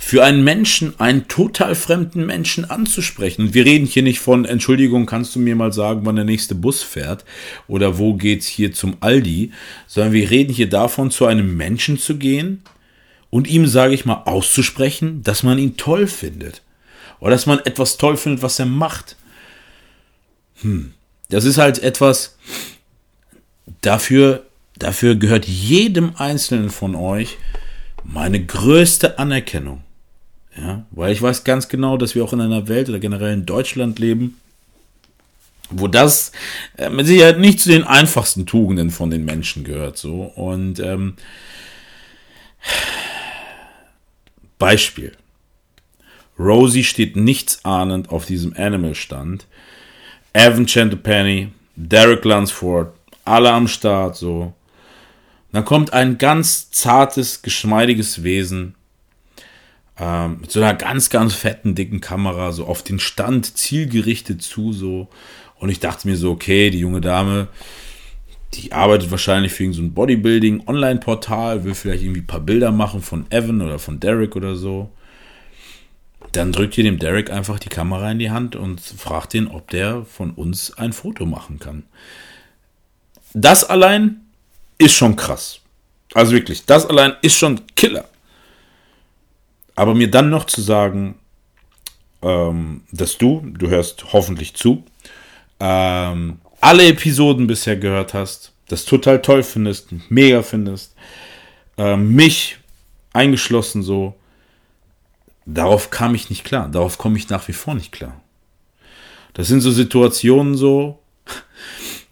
[0.00, 3.42] für einen Menschen, einen total fremden Menschen anzusprechen.
[3.42, 6.54] Und wir reden hier nicht von, Entschuldigung, kannst du mir mal sagen, wann der nächste
[6.54, 7.24] Bus fährt
[7.66, 9.50] oder wo geht's hier zum Aldi,
[9.88, 12.62] sondern wir reden hier davon, zu einem Menschen zu gehen,
[13.30, 16.62] und ihm, sage ich mal, auszusprechen, dass man ihn toll findet.
[17.20, 19.16] Oder dass man etwas toll findet, was er macht.
[20.60, 20.92] hm,
[21.28, 22.36] das ist halt etwas,
[23.82, 24.46] dafür,
[24.78, 27.36] dafür gehört jedem Einzelnen von euch
[28.04, 29.82] meine größte Anerkennung.
[30.56, 33.46] Ja, weil ich weiß ganz genau, dass wir auch in einer Welt oder generell in
[33.46, 34.40] Deutschland leben,
[35.70, 36.32] wo das
[36.76, 39.98] äh, mit Sicherheit nicht zu den einfachsten Tugenden von den Menschen gehört.
[39.98, 41.14] So und ähm,
[44.58, 45.12] Beispiel.
[46.38, 49.46] Rosie steht nichtsahnend auf diesem Animal-Stand.
[50.32, 52.92] Evan Chantepenny, Derek Lunsford,
[53.24, 54.52] alle am Start, so.
[55.52, 58.74] Dann kommt ein ganz zartes, geschmeidiges Wesen
[59.98, 64.72] ähm, mit so einer ganz, ganz fetten, dicken Kamera, so auf den Stand zielgerichtet zu,
[64.72, 65.08] so.
[65.56, 67.48] Und ich dachte mir so, okay, die junge Dame,
[68.54, 73.26] die arbeitet wahrscheinlich für so ein Bodybuilding-Online-Portal, will vielleicht irgendwie ein paar Bilder machen von
[73.30, 74.90] Evan oder von Derek oder so.
[76.32, 79.70] Dann drückt ihr dem Derek einfach die Kamera in die Hand und fragt ihn, ob
[79.70, 81.84] der von uns ein Foto machen kann.
[83.34, 84.22] Das allein
[84.78, 85.60] ist schon krass.
[86.14, 88.08] Also wirklich, das allein ist schon Killer.
[89.74, 91.16] Aber mir dann noch zu sagen,
[92.22, 94.84] ähm, dass du, du hörst hoffentlich zu,
[95.60, 100.94] ähm, alle Episoden bisher gehört hast, das total toll findest, mega findest,
[101.76, 102.58] äh, mich
[103.12, 104.14] eingeschlossen so,
[105.46, 108.20] darauf kam ich nicht klar, darauf komme ich nach wie vor nicht klar.
[109.34, 110.98] Das sind so Situationen so,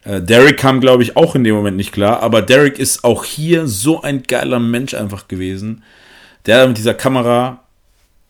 [0.07, 3.25] äh, Derek kam, glaube ich, auch in dem Moment nicht klar, aber Derek ist auch
[3.25, 5.83] hier so ein geiler Mensch einfach gewesen.
[6.47, 7.65] Der mit dieser Kamera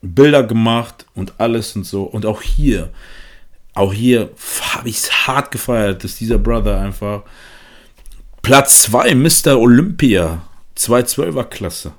[0.01, 2.05] Bilder gemacht und alles und so.
[2.05, 2.91] Und auch hier,
[3.77, 4.31] auch hier
[4.73, 7.23] habe ich es hart gefeiert, dass dieser Brother einfach
[8.41, 9.59] Platz 2 Mr.
[9.59, 10.43] Olympia
[10.79, 11.93] 212er Klasse.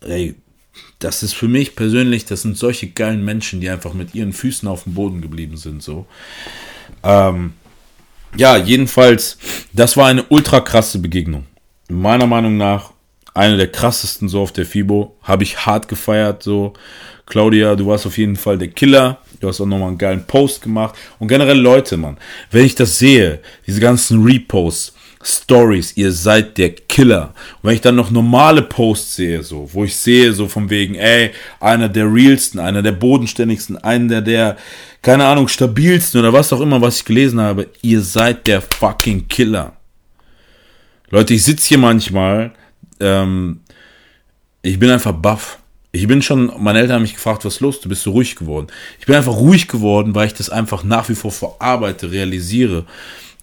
[0.00, 0.34] Ey,
[1.00, 4.66] das ist für mich persönlich, das sind solche geilen Menschen, die einfach mit ihren Füßen
[4.68, 6.06] auf dem Boden geblieben sind, so.
[7.02, 7.52] Ähm,
[8.36, 9.38] ja, jedenfalls,
[9.72, 11.46] das war eine ultra krasse Begegnung.
[11.88, 12.93] Meiner Meinung nach
[13.34, 15.16] eine der krassesten so auf der FIBO.
[15.22, 16.72] Habe ich hart gefeiert, so.
[17.26, 19.18] Claudia, du warst auf jeden Fall der Killer.
[19.40, 20.94] Du hast auch nochmal einen geilen Post gemacht.
[21.18, 22.16] Und generell Leute, Mann,
[22.50, 24.94] wenn ich das sehe, diese ganzen Reposts,
[25.26, 27.32] Stories, ihr seid der Killer.
[27.62, 30.94] Und wenn ich dann noch normale Posts sehe, so, wo ich sehe, so von wegen,
[30.96, 34.56] ey, einer der realsten, einer der bodenständigsten, einer der, der,
[35.00, 39.26] keine Ahnung, stabilsten oder was auch immer, was ich gelesen habe, ihr seid der fucking
[39.28, 39.72] Killer.
[41.08, 42.52] Leute, ich sitze hier manchmal,
[43.04, 43.60] ähm,
[44.62, 45.58] ich bin einfach baff.
[45.92, 47.80] Ich bin schon, meine Eltern haben mich gefragt, was ist los?
[47.80, 48.66] Du bist so ruhig geworden.
[48.98, 52.84] Ich bin einfach ruhig geworden, weil ich das einfach nach wie vor verarbeite, realisiere.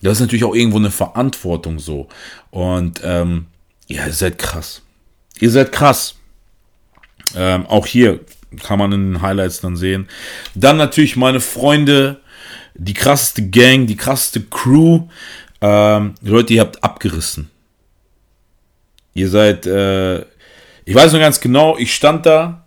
[0.02, 2.10] Das ist natürlich auch irgendwo eine Verantwortung so.
[2.50, 3.46] Und ähm,
[3.88, 4.82] ja, ihr seid krass.
[5.40, 6.16] Ihr seid krass.
[7.36, 8.20] Ähm, auch hier
[8.64, 10.10] kann man in den Highlights dann sehen.
[10.56, 12.20] Dann natürlich meine Freunde,
[12.74, 15.08] die krasseste Gang, die krasseste Crew.
[15.62, 17.50] Ähm, Leute, ihr habt abgerissen.
[19.14, 20.20] Ihr seid, äh,
[20.86, 22.66] ich weiß noch ganz genau, ich stand da,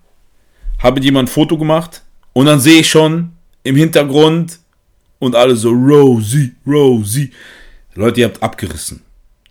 [0.78, 2.02] habe mit jemandem ein Foto gemacht
[2.32, 4.58] und dann sehe ich schon im Hintergrund
[5.18, 7.30] und alle so, Rosie, Rosie.
[7.94, 9.02] Leute, ihr habt abgerissen.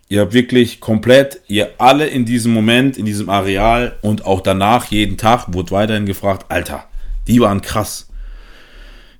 [0.08, 4.86] Ihr habt wirklich komplett, ihr alle in diesem Moment, in diesem Areal und auch danach,
[4.86, 6.84] jeden Tag, wurde weiterhin gefragt, Alter,
[7.26, 8.08] die waren krass.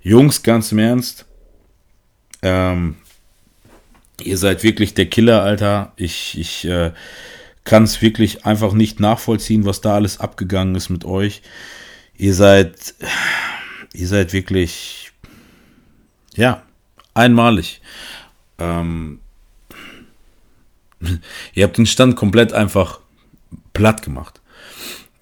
[0.02, 1.24] Jungs, ganz im Ernst,
[2.42, 2.96] ähm,
[4.22, 5.92] ihr seid wirklich der Killer, Alter.
[5.96, 6.92] Ich, ich, äh,
[7.64, 11.42] kann es wirklich einfach nicht nachvollziehen, was da alles abgegangen ist mit euch.
[12.16, 12.94] Ihr seid,
[13.94, 15.12] ihr seid wirklich,
[16.37, 16.62] ja,
[17.14, 17.81] einmalig.
[18.59, 19.20] Ähm,
[21.55, 23.00] ihr habt den Stand komplett einfach
[23.72, 24.40] platt gemacht.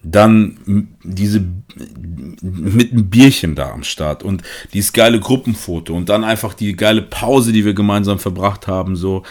[0.05, 1.47] Dann diese
[2.43, 7.03] mit einem Bierchen da am Start und dieses geile Gruppenfoto und dann einfach die geile
[7.03, 8.97] Pause, die wir gemeinsam verbracht haben.
[8.97, 9.23] So,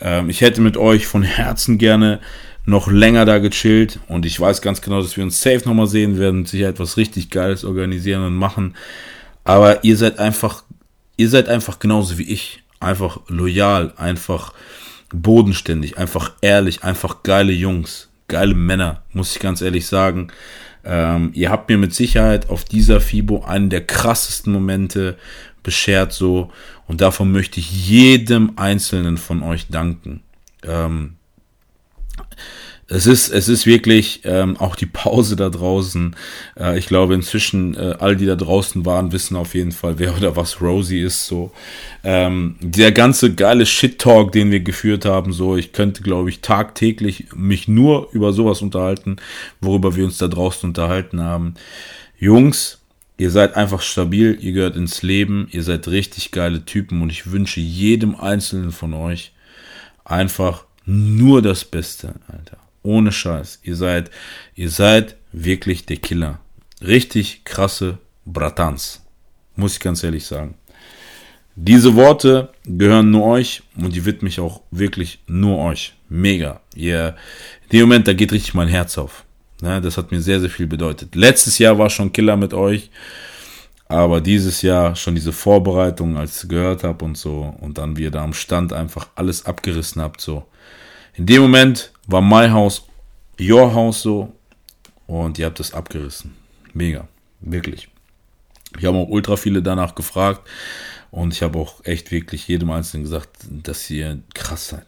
[0.00, 2.20] ähm, ich hätte mit euch von Herzen gerne
[2.66, 6.18] noch länger da gechillt und ich weiß ganz genau, dass wir uns safe nochmal sehen
[6.18, 8.74] werden, sicher etwas richtig Geiles organisieren und machen.
[9.44, 10.64] Aber ihr seid einfach,
[11.16, 12.62] ihr seid einfach genauso wie ich.
[12.78, 14.54] Einfach loyal, einfach
[15.12, 20.28] bodenständig, einfach ehrlich, einfach geile Jungs, geile Männer, muss ich ganz ehrlich sagen.
[20.84, 25.18] Ähm, ihr habt mir mit Sicherheit auf dieser FIBO einen der krassesten Momente
[25.62, 26.50] beschert so
[26.86, 30.22] und davon möchte ich jedem einzelnen von euch danken.
[30.62, 31.16] Ähm,
[32.92, 36.16] es ist, es ist wirklich ähm, auch die Pause da draußen.
[36.58, 40.16] Äh, ich glaube, inzwischen äh, all die da draußen waren, wissen auf jeden Fall, wer
[40.16, 41.26] oder was Rosie ist.
[41.26, 41.52] So
[42.02, 45.32] ähm, der ganze geile Shit-Talk, den wir geführt haben.
[45.32, 49.16] So, ich könnte, glaube ich, tagtäglich mich nur über sowas unterhalten,
[49.60, 51.54] worüber wir uns da draußen unterhalten haben.
[52.18, 52.78] Jungs,
[53.18, 57.30] Ihr seid einfach stabil, ihr gehört ins Leben, ihr seid richtig geile Typen und ich
[57.30, 59.32] wünsche jedem einzelnen von euch
[60.06, 62.58] einfach nur das Beste, Alter.
[62.82, 63.60] Ohne Scheiß.
[63.62, 64.10] Ihr seid,
[64.54, 66.40] ihr seid wirklich der Killer.
[66.80, 69.04] Richtig krasse Bratans.
[69.56, 70.54] Muss ich ganz ehrlich sagen.
[71.56, 75.94] Diese Worte gehören nur euch und die widme ich auch wirklich nur euch.
[76.08, 76.60] Mega.
[76.74, 77.16] Ihr,
[77.64, 79.24] in dem Moment, da geht richtig mein Herz auf.
[79.60, 81.14] Ja, das hat mir sehr, sehr viel bedeutet.
[81.14, 82.90] Letztes Jahr war schon Killer mit euch,
[83.88, 88.04] aber dieses Jahr schon diese Vorbereitung, als ich gehört habe und so, und dann wie
[88.04, 90.46] ihr da am Stand einfach alles abgerissen habt, so.
[91.14, 92.82] In dem Moment war my house,
[93.40, 94.32] your house so,
[95.06, 96.34] und ihr habt das abgerissen.
[96.72, 97.08] Mega.
[97.40, 97.88] Wirklich.
[98.78, 100.46] Ich habe auch ultra viele danach gefragt
[101.10, 104.86] und ich habe auch echt wirklich jedem Einzelnen gesagt, dass ihr krass seid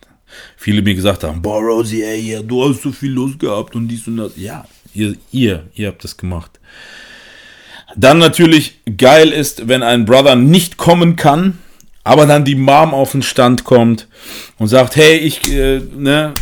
[0.56, 4.06] viele mir gesagt haben, boah, Rosie, ey, du hast so viel Lust gehabt und dies
[4.06, 4.32] und das.
[4.36, 6.58] Ja, ihr, ihr, ihr habt das gemacht.
[7.96, 11.58] Dann natürlich geil ist, wenn ein Brother nicht kommen kann,
[12.04, 14.08] aber dann die Mom auf den Stand kommt
[14.58, 16.34] und sagt, hey, ich, äh, ne,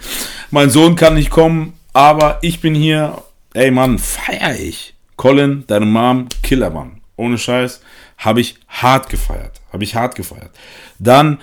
[0.50, 3.22] mein Sohn kann nicht kommen, aber ich bin hier.
[3.54, 4.94] Ey, Mann, feier ich.
[5.16, 7.00] Colin, deine Mom, Killer, Mann.
[7.16, 7.80] Ohne Scheiß,
[8.18, 9.60] habe ich hart gefeiert.
[9.72, 10.50] Habe ich hart gefeiert.
[10.98, 11.38] Dann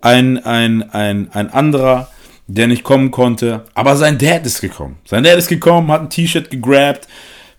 [0.00, 2.08] ein, ein, ein, ein anderer,
[2.46, 4.98] der nicht kommen konnte, aber sein Dad ist gekommen.
[5.04, 7.08] Sein Dad ist gekommen, hat ein T-Shirt gegrabt,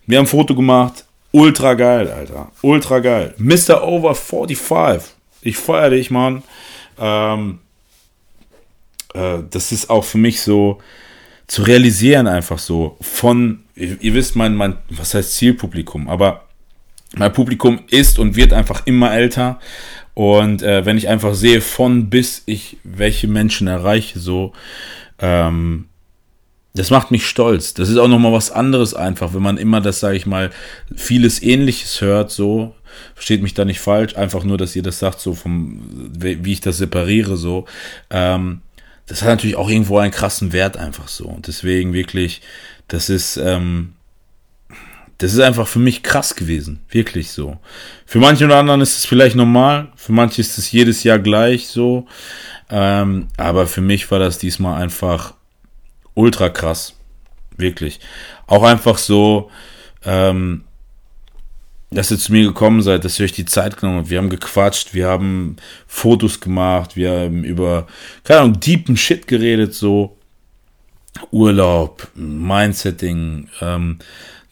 [0.06, 1.04] wir haben ein Foto gemacht.
[1.32, 2.50] Ultra geil, Alter.
[2.62, 3.34] Ultra geil.
[3.36, 3.86] Mr.
[3.86, 5.17] Over 45.
[5.42, 6.42] Ich feiere dich, Mann.
[6.98, 7.60] Ähm,
[9.14, 10.78] äh, das ist auch für mich so
[11.46, 12.96] zu realisieren, einfach so.
[13.00, 16.44] Von, ihr, ihr wisst, mein, mein, was heißt Zielpublikum, aber
[17.16, 19.58] mein Publikum ist und wird einfach immer älter.
[20.14, 24.52] Und äh, wenn ich einfach sehe, von bis ich welche Menschen erreiche, so,
[25.20, 25.86] ähm,
[26.74, 27.74] das macht mich stolz.
[27.74, 30.50] Das ist auch nochmal was anderes einfach, wenn man immer das, sage ich mal,
[30.94, 32.74] vieles Ähnliches hört, so,
[33.14, 35.80] versteht mich da nicht falsch, einfach nur, dass ihr das sagt, so vom,
[36.18, 37.66] wie ich das separiere, so,
[38.10, 38.62] ähm,
[39.06, 41.26] das hat natürlich auch irgendwo einen krassen Wert einfach so.
[41.26, 42.42] Und deswegen wirklich,
[42.88, 43.94] das ist, ähm,
[45.16, 46.80] das ist einfach für mich krass gewesen.
[46.90, 47.58] Wirklich so.
[48.06, 49.88] Für manche oder anderen ist es vielleicht normal.
[49.96, 52.06] Für manche ist es jedes Jahr gleich so.
[52.70, 55.34] Ähm, aber für mich war das diesmal einfach
[56.14, 56.94] ultra krass.
[57.56, 57.98] Wirklich.
[58.46, 59.50] Auch einfach so,
[60.04, 60.64] ähm,
[61.90, 64.10] dass ihr zu mir gekommen seid, dass ihr euch die Zeit genommen habt.
[64.10, 67.86] Wir haben gequatscht, wir haben Fotos gemacht, wir haben über,
[68.24, 70.14] keine Ahnung, deepen Shit geredet, so.
[71.32, 73.98] Urlaub, Mindsetting, ähm,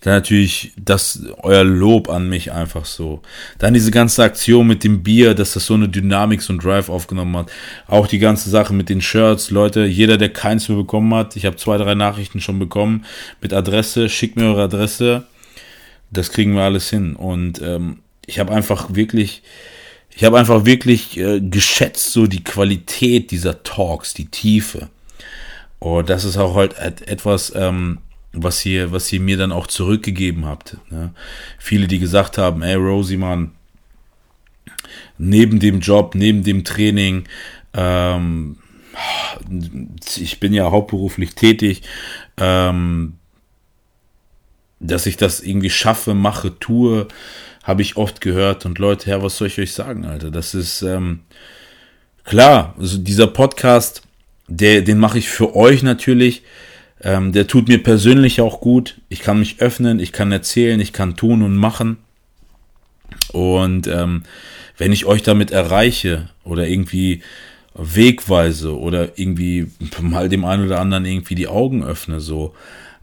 [0.01, 3.23] dann natürlich das, euer Lob an mich einfach so.
[3.59, 6.89] Dann diese ganze Aktion mit dem Bier, dass das so eine Dynamik, so ein Drive
[6.89, 7.51] aufgenommen hat.
[7.87, 11.45] Auch die ganze Sache mit den Shirts, Leute, jeder, der keins mehr bekommen hat, ich
[11.45, 13.05] habe zwei, drei Nachrichten schon bekommen
[13.41, 15.25] mit Adresse, schickt mir eure Adresse.
[16.11, 17.17] Das kriegen wir alles hin.
[17.17, 19.43] Und ähm, ich habe einfach wirklich,
[20.11, 24.89] ich habe einfach wirklich äh, geschätzt, so die Qualität dieser Talks, die Tiefe.
[25.79, 27.99] Und das ist auch halt etwas, ähm,
[28.33, 30.77] was ihr, was ihr mir dann auch zurückgegeben habt.
[30.91, 31.13] Ne?
[31.59, 33.53] Viele, die gesagt haben, ey Rosie, Mann,
[35.19, 37.25] neben dem Job, neben dem Training,
[37.75, 38.57] ähm,
[40.17, 41.83] ich bin ja hauptberuflich tätig,
[42.39, 43.15] ähm,
[44.81, 47.09] dass ich das irgendwie schaffe, mache, tue,
[47.63, 48.67] habe ich oft gehört.
[48.67, 50.31] Und Leute, Herr, was soll ich euch sagen, Alter?
[50.31, 51.21] Das ist ähm,
[52.25, 54.03] klar, also dieser Podcast,
[54.49, 56.43] der, den mache ich für euch natürlich,
[57.03, 59.01] ähm, der tut mir persönlich auch gut.
[59.09, 61.99] Ich kann mich öffnen, ich kann erzählen, ich kann tun und machen.
[63.33, 64.23] Und ähm,
[64.79, 67.23] wenn ich euch damit erreiche oder irgendwie
[67.75, 72.55] wegweise oder irgendwie mal dem einen oder anderen irgendwie die Augen öffne, so,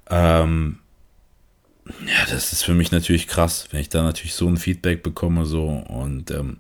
[0.10, 0.80] ähm,
[1.86, 5.46] ja, das ist für mich natürlich krass, wenn ich da natürlich so ein Feedback bekomme,
[5.46, 6.58] so und ähm,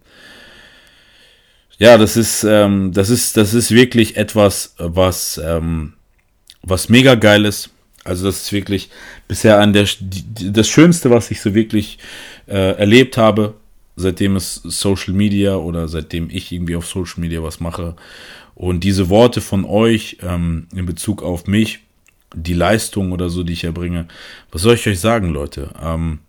[1.79, 5.93] ja, das ist, ähm, das ist, das ist wirklich etwas, was ähm,
[6.62, 7.69] was mega geil ist.
[8.03, 8.89] Also das ist wirklich
[9.27, 11.99] bisher an der das Schönste, was ich so wirklich
[12.47, 13.55] äh, erlebt habe,
[13.95, 17.95] seitdem es Social Media oder seitdem ich irgendwie auf Social Media was mache.
[18.56, 21.79] Und diese Worte von euch ähm, in Bezug auf mich,
[22.34, 24.08] die Leistung oder so, die ich erbringe,
[24.52, 25.69] was soll ich euch sagen, Leute?
[25.81, 26.19] Ähm,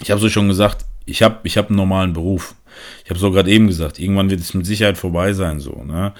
[0.00, 2.54] ich habe so schon gesagt, ich habe ich hab einen normalen Beruf.
[3.04, 6.12] Ich habe auch gerade eben gesagt, irgendwann wird es mit Sicherheit vorbei sein, so, ne?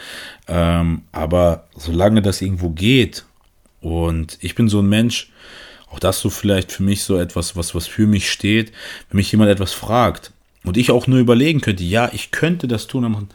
[0.49, 3.25] Ähm, aber solange das irgendwo geht
[3.81, 5.31] und ich bin so ein Mensch,
[5.91, 8.73] auch das so vielleicht für mich so etwas, was, was für mich steht,
[9.09, 10.33] wenn mich jemand etwas fragt
[10.65, 13.29] und ich auch nur überlegen könnte, ja, ich könnte das tun,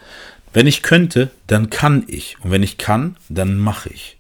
[0.54, 2.38] wenn ich könnte, dann kann ich.
[2.41, 4.18] Und wenn ich kann, dann mache ich.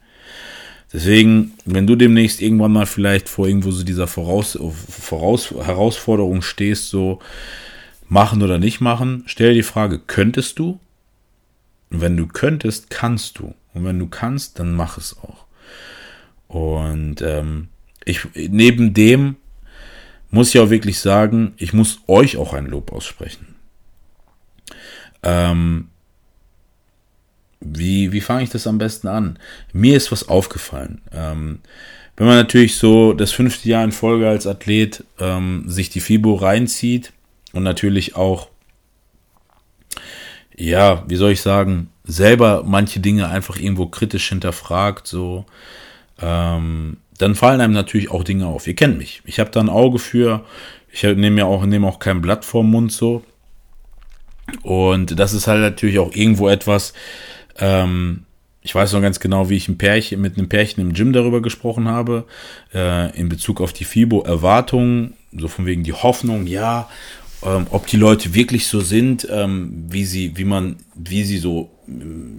[0.93, 6.89] Deswegen, wenn du demnächst irgendwann mal vielleicht vor irgendwo so dieser Voraus, Voraus, Herausforderung stehst,
[6.89, 7.19] so
[8.07, 10.79] machen oder nicht machen, stell die Frage, könntest du?
[11.89, 13.55] Und wenn du könntest, kannst du.
[13.73, 15.45] Und wenn du kannst, dann mach es auch.
[16.47, 17.69] Und ähm,
[18.05, 19.37] ich neben dem
[20.29, 23.55] muss ich auch wirklich sagen, ich muss euch auch ein Lob aussprechen.
[25.23, 25.89] Ähm,
[27.63, 29.39] wie, wie fange ich das am besten an?
[29.71, 31.01] Mir ist was aufgefallen.
[31.11, 31.59] Ähm,
[32.15, 36.35] wenn man natürlich so das fünfte Jahr in Folge als Athlet ähm, sich die FIBO
[36.35, 37.11] reinzieht
[37.53, 38.49] und natürlich auch,
[40.55, 45.45] ja, wie soll ich sagen, selber manche Dinge einfach irgendwo kritisch hinterfragt, so,
[46.21, 48.67] ähm, dann fallen einem natürlich auch Dinge auf.
[48.67, 49.21] Ihr kennt mich.
[49.25, 50.43] Ich habe da ein Auge für.
[50.91, 53.23] Ich nehme ja auch, nehme auch kein Blatt vorm Mund so.
[54.61, 56.93] Und das ist halt natürlich auch irgendwo etwas,
[57.59, 58.23] ähm,
[58.61, 61.41] ich weiß noch ganz genau, wie ich ein Pärchen, mit einem Pärchen im Gym darüber
[61.41, 62.25] gesprochen habe,
[62.73, 66.89] äh, in Bezug auf die FIBO-Erwartungen, so von wegen die Hoffnung, ja,
[67.45, 71.69] ähm, ob die Leute wirklich so sind, ähm, wie sie, wie man, wie sie so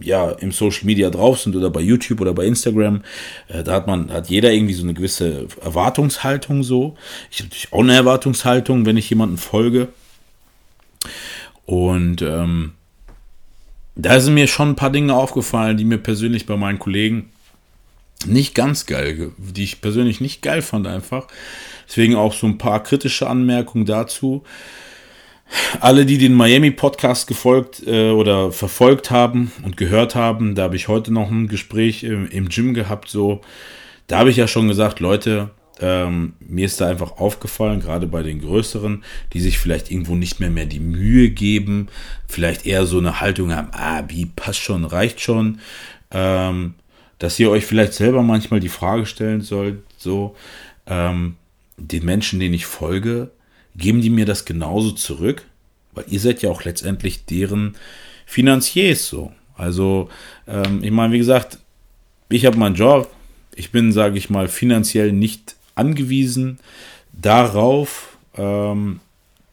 [0.01, 3.03] ja im Social Media drauf sind oder bei YouTube oder bei Instagram.
[3.49, 6.97] Äh, da hat man, hat jeder irgendwie so eine gewisse Erwartungshaltung so.
[7.31, 9.89] Ich habe natürlich auch eine Erwartungshaltung, wenn ich jemanden folge.
[11.67, 12.73] Und ähm,
[13.97, 17.31] da sind mir schon ein paar Dinge aufgefallen, die mir persönlich bei meinen Kollegen
[18.27, 21.27] nicht ganz geil, die ich persönlich nicht geil fand einfach.
[21.87, 24.45] Deswegen auch so ein paar kritische Anmerkungen dazu
[25.81, 30.89] alle, die den Miami-Podcast gefolgt äh, oder verfolgt haben und gehört haben, da habe ich
[30.89, 33.09] heute noch ein Gespräch im, im Gym gehabt.
[33.09, 33.41] So,
[34.07, 35.51] da habe ich ja schon gesagt, Leute,
[35.81, 39.03] ähm, mir ist da einfach aufgefallen, gerade bei den Größeren,
[39.33, 41.89] die sich vielleicht irgendwo nicht mehr mehr die Mühe geben,
[42.29, 45.61] vielleicht eher so eine Haltung haben, ah, wie passt schon, reicht schon,
[46.11, 46.75] ähm,
[47.19, 50.37] dass ihr euch vielleicht selber manchmal die Frage stellen sollt, so,
[50.87, 51.37] ähm,
[51.77, 53.31] den Menschen, denen ich folge,
[53.77, 55.45] geben die mir das genauso zurück?
[55.93, 57.77] Weil ihr seid ja auch letztendlich deren
[58.27, 59.33] Finanziers so.
[59.57, 60.09] Also,
[60.47, 61.59] ähm, ich meine, wie gesagt,
[62.29, 63.11] ich habe meinen Job.
[63.55, 66.59] Ich bin, sage ich mal, finanziell nicht angewiesen
[67.13, 68.17] darauf.
[68.37, 69.01] Ähm,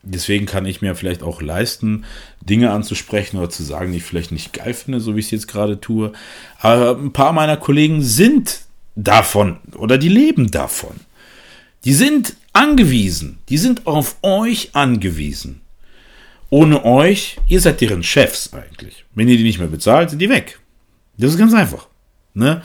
[0.04, 2.06] deswegen kann ich mir vielleicht auch leisten,
[2.42, 5.32] Dinge anzusprechen oder zu sagen, die ich vielleicht nicht geil finde, so wie ich es
[5.32, 6.12] jetzt gerade tue.
[6.60, 8.62] Aber ein paar meiner Kollegen sind
[8.96, 10.96] davon oder die leben davon.
[11.86, 13.40] Die sind angewiesen.
[13.50, 15.62] Die sind auf euch angewiesen.
[16.50, 19.06] Ohne euch, ihr seid deren Chefs eigentlich.
[19.16, 20.60] Wenn ihr die nicht mehr bezahlt, sind die weg.
[21.18, 21.88] Das ist ganz einfach.
[22.34, 22.62] Ne?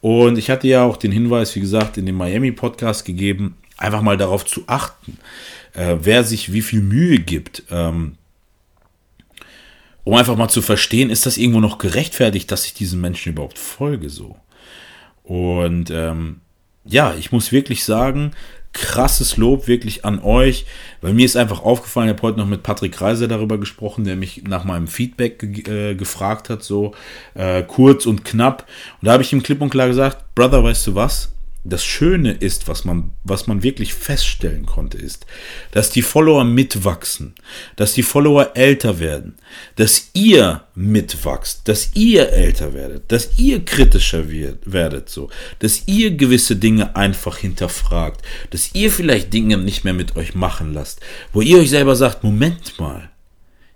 [0.00, 4.16] Und ich hatte ja auch den Hinweis, wie gesagt, in dem Miami-Podcast gegeben, einfach mal
[4.16, 5.18] darauf zu achten,
[5.74, 8.16] äh, wer sich wie viel Mühe gibt, ähm,
[10.04, 13.58] um einfach mal zu verstehen, ist das irgendwo noch gerechtfertigt, dass ich diesen Menschen überhaupt
[13.58, 14.36] folge so.
[15.22, 16.40] Und ähm,
[16.84, 18.32] ja, ich muss wirklich sagen,
[18.72, 20.64] krasses Lob wirklich an euch,
[21.00, 24.16] weil mir ist einfach aufgefallen, ich habe heute noch mit Patrick Reiser darüber gesprochen, der
[24.16, 26.94] mich nach meinem Feedback ge äh, gefragt hat, so
[27.34, 28.66] äh, kurz und knapp.
[29.00, 31.32] Und da habe ich ihm klipp und klar gesagt, Brother, weißt du was?
[31.62, 35.26] Das Schöne ist, was man, was man wirklich feststellen konnte, ist,
[35.72, 37.34] dass die Follower mitwachsen,
[37.76, 39.34] dass die Follower älter werden,
[39.76, 46.12] dass ihr mitwachst, dass ihr älter werdet, dass ihr kritischer wird, werdet, so, dass ihr
[46.12, 51.00] gewisse Dinge einfach hinterfragt, dass ihr vielleicht Dinge nicht mehr mit euch machen lasst,
[51.32, 53.10] wo ihr euch selber sagt, Moment mal,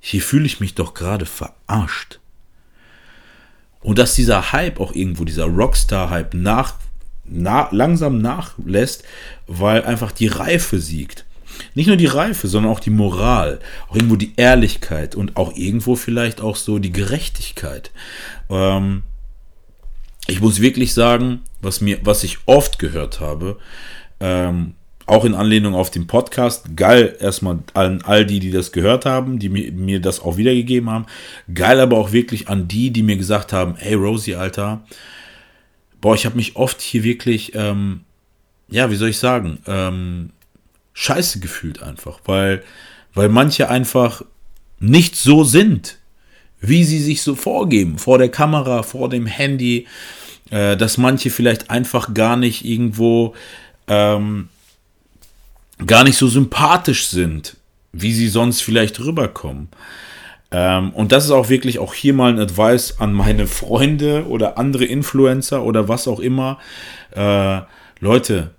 [0.00, 2.18] hier fühle ich mich doch gerade verarscht.
[3.80, 6.78] Und dass dieser Hype auch irgendwo, dieser Rockstar-Hype nach
[7.24, 9.04] na, langsam nachlässt,
[9.46, 11.24] weil einfach die Reife siegt.
[11.74, 15.94] Nicht nur die Reife, sondern auch die Moral, auch irgendwo die Ehrlichkeit und auch irgendwo
[15.96, 17.92] vielleicht auch so die Gerechtigkeit.
[18.50, 19.02] Ähm,
[20.26, 23.58] ich muss wirklich sagen, was mir, was ich oft gehört habe,
[24.20, 24.74] ähm,
[25.06, 29.38] auch in Anlehnung auf den Podcast, geil erstmal an all die, die das gehört haben,
[29.38, 31.06] die mir, mir das auch wiedergegeben haben,
[31.52, 34.82] geil aber auch wirklich an die, die mir gesagt haben, hey Rosie, Alter,
[36.04, 38.00] boah, ich habe mich oft hier wirklich, ähm,
[38.68, 40.32] ja, wie soll ich sagen, ähm,
[40.92, 42.62] scheiße gefühlt einfach, weil,
[43.14, 44.20] weil manche einfach
[44.78, 45.96] nicht so sind,
[46.60, 49.86] wie sie sich so vorgeben, vor der Kamera, vor dem Handy,
[50.50, 53.34] äh, dass manche vielleicht einfach gar nicht irgendwo,
[53.86, 54.50] ähm,
[55.86, 57.56] gar nicht so sympathisch sind,
[57.92, 59.68] wie sie sonst vielleicht rüberkommen.
[60.56, 64.56] Ähm, und das ist auch wirklich auch hier mal ein Advice an meine Freunde oder
[64.56, 66.58] andere Influencer oder was auch immer.
[67.10, 67.62] Äh,
[67.98, 68.50] Leute,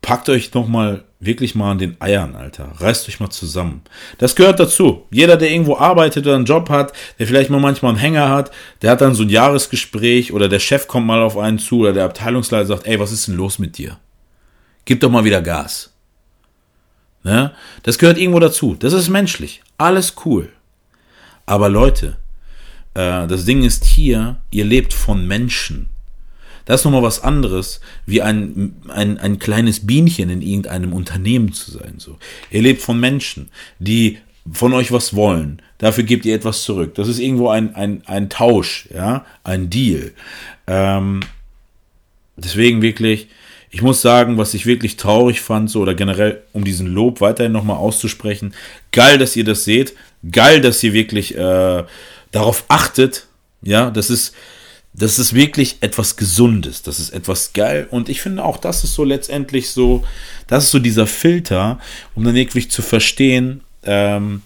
[0.00, 2.70] packt euch noch mal wirklich mal an den Eiern, Alter.
[2.76, 3.82] Reißt euch mal zusammen.
[4.18, 5.08] Das gehört dazu.
[5.10, 8.52] Jeder, der irgendwo arbeitet oder einen Job hat, der vielleicht mal manchmal einen Hänger hat,
[8.82, 11.92] der hat dann so ein Jahresgespräch oder der Chef kommt mal auf einen zu oder
[11.92, 13.98] der Abteilungsleiter sagt, ey, was ist denn los mit dir?
[14.84, 15.92] Gib doch mal wieder Gas.
[17.24, 17.50] Ne?
[17.82, 18.76] Das gehört irgendwo dazu.
[18.78, 19.62] Das ist menschlich.
[19.78, 20.52] Alles cool.
[21.50, 22.16] Aber Leute,
[22.94, 25.88] äh, das Ding ist hier, ihr lebt von Menschen.
[26.64, 31.72] Das ist nochmal was anderes, wie ein, ein, ein kleines Bienchen in irgendeinem Unternehmen zu
[31.72, 31.94] sein.
[31.96, 32.18] So.
[32.52, 33.48] Ihr lebt von Menschen,
[33.80, 34.18] die
[34.52, 35.60] von euch was wollen.
[35.78, 36.94] Dafür gebt ihr etwas zurück.
[36.94, 40.12] Das ist irgendwo ein, ein, ein Tausch, ja, ein Deal.
[40.68, 41.18] Ähm,
[42.36, 43.26] deswegen wirklich,
[43.72, 47.50] ich muss sagen, was ich wirklich traurig fand, so oder generell, um diesen Lob weiterhin
[47.50, 48.54] nochmal auszusprechen,
[48.92, 49.94] geil, dass ihr das seht,
[50.30, 51.84] geil, dass ihr wirklich äh,
[52.32, 53.26] darauf achtet,
[53.62, 54.34] ja, das ist,
[54.92, 58.94] das ist wirklich etwas Gesundes, das ist etwas geil und ich finde auch, das ist
[58.94, 60.04] so letztendlich so,
[60.46, 61.78] das ist so dieser Filter,
[62.14, 64.42] um dann wirklich zu verstehen, ähm,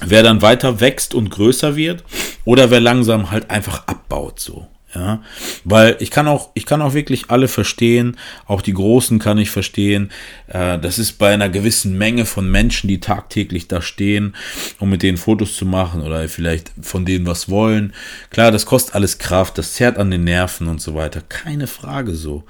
[0.00, 2.04] wer dann weiter wächst und größer wird
[2.44, 4.68] oder wer langsam halt einfach abbaut so.
[4.96, 5.22] Ja,
[5.64, 8.16] weil ich kann auch, ich kann auch wirklich alle verstehen,
[8.46, 10.10] auch die Großen kann ich verstehen.
[10.46, 14.34] Äh, das ist bei einer gewissen Menge von Menschen, die tagtäglich da stehen,
[14.80, 17.92] um mit denen Fotos zu machen oder vielleicht von denen was wollen.
[18.30, 21.20] Klar, das kostet alles Kraft, das zerrt an den Nerven und so weiter.
[21.20, 22.44] Keine Frage so.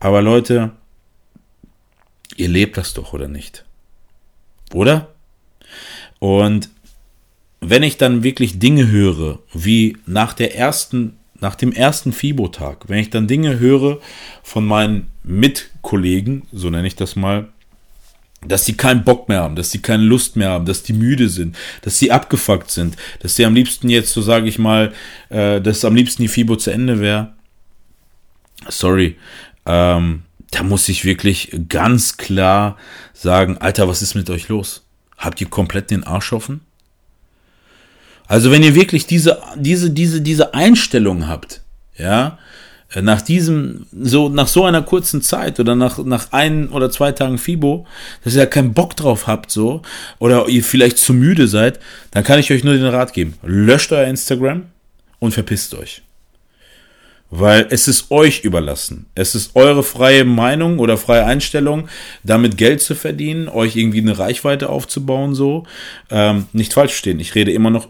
[0.00, 0.72] Aber Leute,
[2.36, 3.64] ihr lebt das doch, oder nicht?
[4.72, 5.14] Oder?
[6.18, 6.70] Und
[7.60, 12.98] wenn ich dann wirklich Dinge höre, wie nach der ersten nach dem ersten FIBO-Tag, wenn
[12.98, 13.98] ich dann Dinge höre
[14.42, 17.48] von meinen Mitkollegen, so nenne ich das mal,
[18.46, 21.28] dass sie keinen Bock mehr haben, dass sie keine Lust mehr haben, dass die müde
[21.28, 24.92] sind, dass sie abgefuckt sind, dass sie am liebsten jetzt, so sage ich mal,
[25.28, 27.34] äh, dass am liebsten die FIBO zu Ende wäre.
[28.68, 29.16] Sorry,
[29.66, 32.76] ähm, da muss ich wirklich ganz klar
[33.12, 34.84] sagen, Alter, was ist mit euch los?
[35.16, 36.60] Habt ihr komplett den Arsch offen?
[38.28, 41.62] Also wenn ihr wirklich diese, diese, diese, diese Einstellung habt,
[41.96, 42.38] ja,
[42.94, 47.12] äh, nach diesem, so, nach so einer kurzen Zeit oder nach, nach ein oder zwei
[47.12, 47.86] Tagen FIBO,
[48.22, 49.82] dass ihr ja keinen Bock drauf habt, so,
[50.18, 53.34] oder ihr vielleicht zu müde seid, dann kann ich euch nur den Rat geben.
[53.42, 54.64] Löscht euer Instagram
[55.18, 56.02] und verpisst euch.
[57.30, 59.04] Weil es ist euch überlassen.
[59.14, 61.88] Es ist eure freie Meinung oder freie Einstellung,
[62.22, 65.64] damit Geld zu verdienen, euch irgendwie eine Reichweite aufzubauen, so.
[66.10, 67.20] Ähm, nicht falsch stehen.
[67.20, 67.88] Ich rede immer noch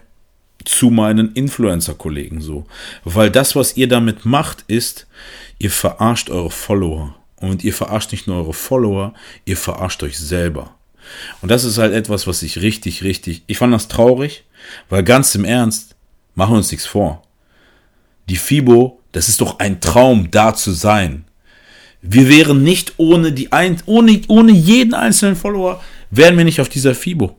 [0.68, 2.66] zu meinen Influencer-Kollegen so.
[3.04, 5.06] Weil das, was ihr damit macht, ist,
[5.58, 7.14] ihr verarscht eure Follower.
[7.36, 9.14] Und ihr verarscht nicht nur eure Follower,
[9.46, 10.74] ihr verarscht euch selber.
[11.40, 14.44] Und das ist halt etwas, was ich richtig, richtig, ich fand das traurig,
[14.90, 15.96] weil ganz im Ernst,
[16.34, 17.22] machen wir uns nichts vor.
[18.28, 21.24] Die FIBO, das ist doch ein Traum, da zu sein.
[22.02, 26.68] Wir wären nicht ohne die ein, ohne, ohne jeden einzelnen Follower, wären wir nicht auf
[26.68, 27.37] dieser FIBO.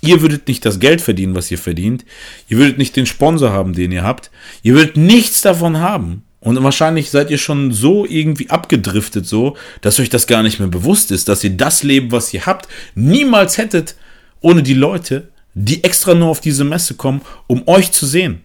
[0.00, 2.04] Ihr würdet nicht das Geld verdienen, was ihr verdient.
[2.48, 4.30] Ihr würdet nicht den Sponsor haben, den ihr habt.
[4.62, 6.22] Ihr würdet nichts davon haben.
[6.40, 10.68] Und wahrscheinlich seid ihr schon so irgendwie abgedriftet, so, dass euch das gar nicht mehr
[10.68, 13.96] bewusst ist, dass ihr das Leben, was ihr habt, niemals hättet,
[14.42, 18.42] ohne die Leute, die extra nur auf diese Messe kommen, um euch zu sehen.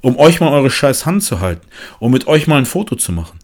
[0.00, 1.66] Um euch mal eure scheiß Hand zu halten.
[1.98, 3.38] Um mit euch mal ein Foto zu machen.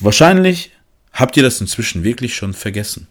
[0.00, 0.70] Wahrscheinlich
[1.12, 3.08] habt ihr das inzwischen wirklich schon vergessen.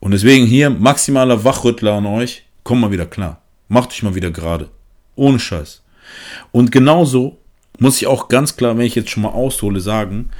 [0.00, 2.44] Und deswegen hier maximaler Wachrüttler an euch.
[2.64, 3.40] Kommt mal wieder klar.
[3.68, 4.68] Macht euch mal wieder gerade.
[5.14, 5.82] Ohne Scheiß.
[6.50, 7.38] Und genauso
[7.78, 10.30] muss ich auch ganz klar, wenn ich jetzt schon mal aushole, sagen,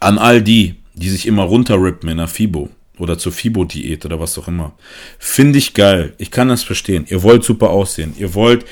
[0.00, 4.36] an all die, die sich immer runterrippen in der FIBO oder zur FIBO-Diät oder was
[4.38, 4.72] auch immer,
[5.18, 6.14] finde ich geil.
[6.18, 7.06] Ich kann das verstehen.
[7.08, 8.14] Ihr wollt super aussehen.
[8.18, 8.64] Ihr wollt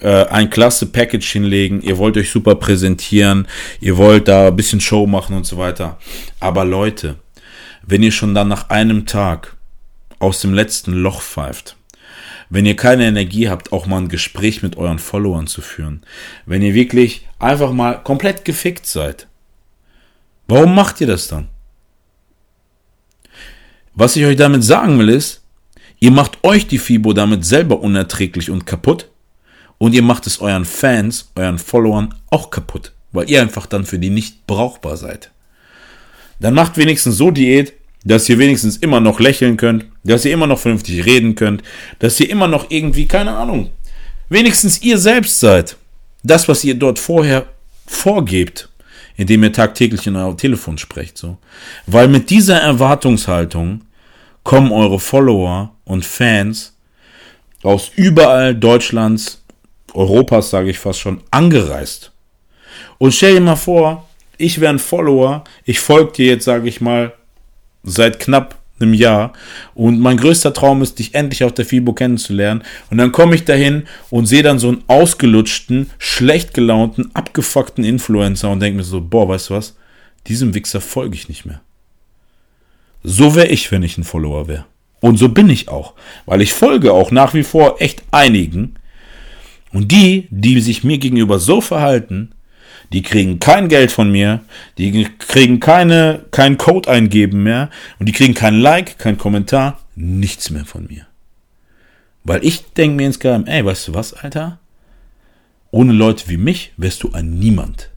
[0.00, 1.82] äh, ein klasse Package hinlegen.
[1.82, 3.46] Ihr wollt euch super präsentieren.
[3.80, 5.98] Ihr wollt da ein bisschen Show machen und so weiter.
[6.40, 7.16] Aber Leute,
[7.86, 9.56] wenn ihr schon dann nach einem Tag
[10.18, 11.76] aus dem letzten Loch pfeift,
[12.50, 16.02] wenn ihr keine Energie habt, auch mal ein Gespräch mit euren Followern zu führen,
[16.46, 19.26] wenn ihr wirklich einfach mal komplett gefickt seid,
[20.46, 21.48] warum macht ihr das dann?
[23.94, 25.42] Was ich euch damit sagen will ist,
[26.00, 29.10] ihr macht euch die FIBO damit selber unerträglich und kaputt
[29.78, 33.98] und ihr macht es euren Fans, euren Followern auch kaputt, weil ihr einfach dann für
[33.98, 35.33] die nicht brauchbar seid
[36.40, 37.74] dann macht wenigstens so Diät,
[38.04, 41.62] dass ihr wenigstens immer noch lächeln könnt, dass ihr immer noch vernünftig reden könnt,
[41.98, 43.70] dass ihr immer noch irgendwie, keine Ahnung,
[44.28, 45.76] wenigstens ihr selbst seid.
[46.22, 47.46] Das, was ihr dort vorher
[47.86, 48.68] vorgebt,
[49.16, 51.38] indem ihr tagtäglich in eurem Telefon sprecht, so.
[51.86, 53.82] Weil mit dieser Erwartungshaltung
[54.42, 56.74] kommen eure Follower und Fans
[57.62, 59.42] aus überall Deutschlands,
[59.94, 62.12] Europas, sage ich fast schon, angereist.
[62.98, 64.08] Und stell dir mal vor,
[64.38, 67.12] ich wäre ein Follower, ich folge dir jetzt, sage ich mal,
[67.82, 69.32] seit knapp einem Jahr
[69.74, 73.44] und mein größter Traum ist, dich endlich auf der FIBO kennenzulernen und dann komme ich
[73.44, 79.00] dahin und sehe dann so einen ausgelutschten, schlecht gelaunten, abgefuckten Influencer und denke mir so,
[79.00, 79.76] boah, weißt du was,
[80.26, 81.60] diesem Wichser folge ich nicht mehr.
[83.02, 84.64] So wäre ich, wenn ich ein Follower wäre.
[85.00, 85.92] Und so bin ich auch,
[86.24, 88.76] weil ich folge auch nach wie vor echt einigen.
[89.72, 92.30] Und die, die sich mir gegenüber so verhalten,
[92.92, 94.44] die kriegen kein Geld von mir,
[94.78, 100.50] die kriegen keine, keinen Code eingeben mehr und die kriegen kein Like, kein Kommentar, nichts
[100.50, 101.06] mehr von mir.
[102.24, 104.58] Weil ich denke mir insgeheim, ey, weißt du was, Alter?
[105.70, 107.90] Ohne Leute wie mich wärst du ein Niemand.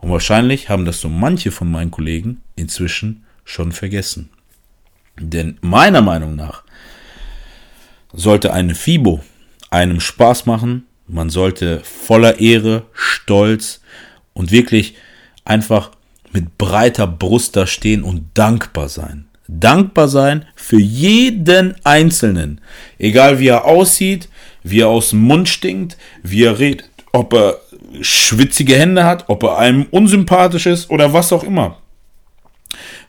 [0.00, 4.30] Und wahrscheinlich haben das so manche von meinen Kollegen inzwischen schon vergessen.
[5.18, 6.64] Denn meiner Meinung nach
[8.12, 9.22] sollte eine FIBO
[9.70, 13.80] einem Spaß machen, man sollte voller Ehre, Stolz
[14.36, 14.94] und wirklich
[15.44, 15.90] einfach
[16.30, 19.26] mit breiter Brust da stehen und dankbar sein.
[19.48, 22.60] Dankbar sein für jeden Einzelnen.
[22.98, 24.28] Egal wie er aussieht,
[24.62, 27.60] wie er aus dem Mund stinkt, wie er redet, ob er
[28.02, 31.78] schwitzige Hände hat, ob er einem unsympathisch ist oder was auch immer.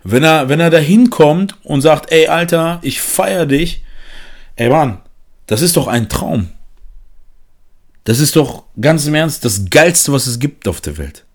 [0.03, 3.83] Wenn er, wenn er da hinkommt und sagt, ey Alter, ich feier dich,
[4.55, 4.99] ey Mann,
[5.47, 6.49] das ist doch ein Traum.
[8.07, 11.25] Das ist doch ganz im Ernst das Geilste, was es gibt auf der Welt.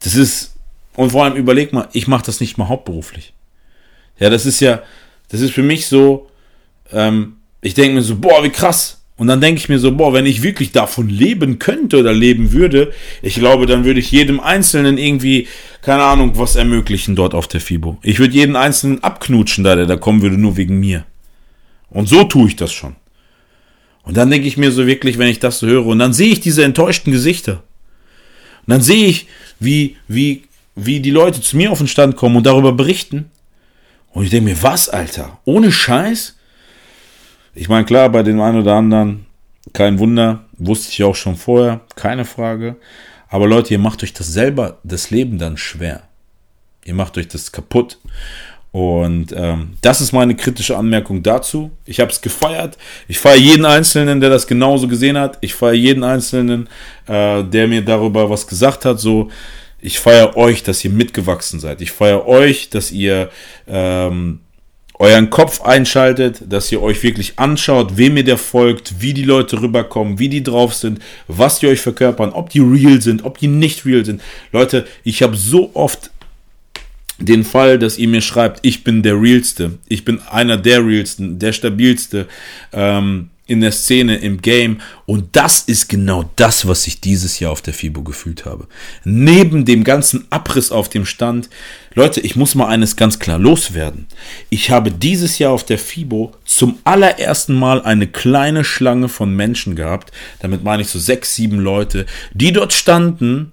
[0.00, 0.56] Das ist,
[0.94, 3.32] und vor allem überleg mal, ich mache das nicht mal hauptberuflich.
[4.18, 4.82] Ja, das ist ja,
[5.30, 6.28] das ist für mich so,
[6.92, 9.00] ähm, ich denke mir so, boah, wie krass.
[9.16, 12.52] Und dann denke ich mir so, boah, wenn ich wirklich davon leben könnte oder leben
[12.52, 12.92] würde,
[13.22, 15.48] ich glaube, dann würde ich jedem Einzelnen irgendwie,
[15.80, 17.96] keine Ahnung, was ermöglichen dort auf der FIBO.
[18.02, 21.06] Ich würde jeden Einzelnen abknutschen, da der da kommen würde, nur wegen mir.
[21.88, 22.96] Und so tue ich das schon.
[24.10, 26.32] Und dann denke ich mir so wirklich, wenn ich das so höre, und dann sehe
[26.32, 27.62] ich diese enttäuschten Gesichter.
[28.66, 29.28] Und dann sehe ich,
[29.60, 33.30] wie, wie, wie die Leute zu mir auf den Stand kommen und darüber berichten.
[34.12, 35.38] Und ich denke mir, was, Alter?
[35.44, 36.36] Ohne Scheiß?
[37.54, 39.26] Ich meine, klar, bei dem einen oder anderen,
[39.72, 42.74] kein Wunder, wusste ich auch schon vorher, keine Frage.
[43.28, 46.02] Aber Leute, ihr macht euch das selber, das Leben dann schwer.
[46.84, 48.00] Ihr macht euch das kaputt.
[48.72, 51.72] Und ähm, das ist meine kritische Anmerkung dazu.
[51.86, 52.78] Ich habe es gefeiert.
[53.08, 55.38] Ich feiere jeden Einzelnen, der das genauso gesehen hat.
[55.40, 56.68] Ich feiere jeden Einzelnen,
[57.08, 59.00] äh, der mir darüber was gesagt hat.
[59.00, 59.28] So,
[59.80, 61.80] ich feiere euch, dass ihr mitgewachsen seid.
[61.80, 63.30] Ich feiere euch, dass ihr
[63.66, 64.40] ähm,
[65.00, 69.60] euren Kopf einschaltet, dass ihr euch wirklich anschaut, wem ihr der folgt, wie die Leute
[69.60, 73.48] rüberkommen, wie die drauf sind, was die euch verkörpern, ob die real sind, ob die
[73.48, 74.20] nicht real sind.
[74.52, 76.10] Leute, ich habe so oft
[77.20, 81.38] den Fall, dass ihr mir schreibt, ich bin der realste, ich bin einer der realsten,
[81.38, 82.26] der stabilste,
[82.72, 84.80] ähm, in der Szene, im Game.
[85.06, 88.68] Und das ist genau das, was ich dieses Jahr auf der FIBO gefühlt habe.
[89.02, 91.50] Neben dem ganzen Abriss auf dem Stand,
[91.94, 94.06] Leute, ich muss mal eines ganz klar loswerden.
[94.50, 99.74] Ich habe dieses Jahr auf der FIBO zum allerersten Mal eine kleine Schlange von Menschen
[99.74, 100.12] gehabt.
[100.38, 103.50] Damit meine ich so sechs, sieben Leute, die dort standen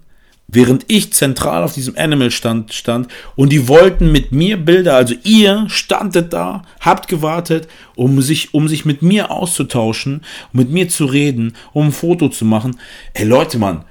[0.48, 5.14] während ich zentral auf diesem Animal stand, stand und die wollten mit mir Bilder, also
[5.24, 10.22] ihr standet da, habt gewartet, um sich, um sich mit mir auszutauschen,
[10.54, 12.80] um mit mir zu reden, um ein Foto zu machen.
[13.14, 13.84] Ey Leute, Mann,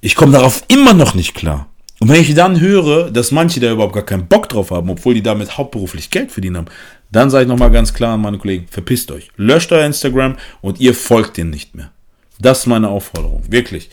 [0.00, 1.68] ich komme darauf immer noch nicht klar.
[2.00, 5.14] Und wenn ich dann höre, dass manche da überhaupt gar keinen Bock drauf haben, obwohl
[5.14, 6.66] die damit hauptberuflich Geld verdienen haben,
[7.12, 10.80] dann sage ich nochmal ganz klar an meine Kollegen, verpisst euch, löscht euer Instagram und
[10.80, 11.92] ihr folgt denen nicht mehr.
[12.40, 13.90] Das ist meine Aufforderung, wirklich.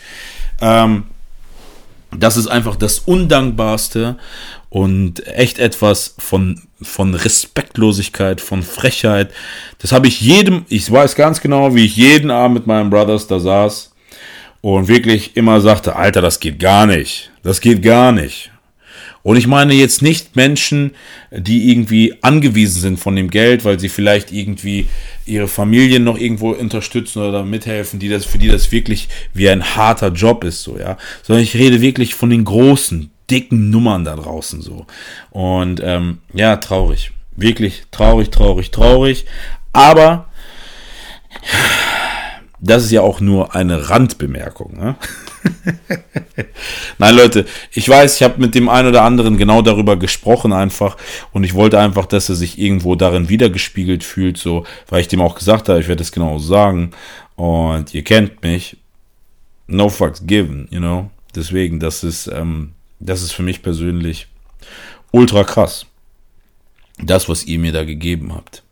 [0.59, 1.03] Ähm,
[2.17, 4.17] das ist einfach das Undankbarste
[4.69, 9.31] und echt etwas von, von Respektlosigkeit, von Frechheit.
[9.79, 13.27] Das habe ich jedem, ich weiß ganz genau, wie ich jeden Abend mit meinen Brothers
[13.27, 13.93] da saß
[14.61, 17.31] und wirklich immer sagte, Alter, das geht gar nicht.
[17.43, 18.51] Das geht gar nicht.
[19.21, 20.91] Und ich meine jetzt nicht Menschen,
[21.31, 24.87] die irgendwie angewiesen sind von dem Geld, weil sie vielleicht irgendwie
[25.25, 29.75] ihre Familien noch irgendwo unterstützen oder mithelfen, die das, für die das wirklich wie ein
[29.75, 30.97] harter Job ist, so, ja.
[31.23, 34.87] Sondern ich rede wirklich von den großen, dicken Nummern da draußen, so.
[35.31, 37.11] Und, ähm, ja, traurig.
[37.35, 39.25] Wirklich traurig, traurig, traurig.
[39.71, 40.27] Aber,
[42.59, 44.95] das ist ja auch nur eine Randbemerkung, ne?
[46.97, 50.97] Nein, Leute, ich weiß, ich habe mit dem einen oder anderen genau darüber gesprochen einfach
[51.31, 55.21] und ich wollte einfach, dass er sich irgendwo darin wiedergespiegelt fühlt, so, weil ich dem
[55.21, 56.91] auch gesagt habe, ich werde es genau sagen
[57.35, 58.77] und ihr kennt mich,
[59.67, 64.27] no fucks given, you know, deswegen, das ist, ähm, das ist für mich persönlich
[65.11, 65.85] ultra krass,
[66.97, 68.63] das, was ihr mir da gegeben habt.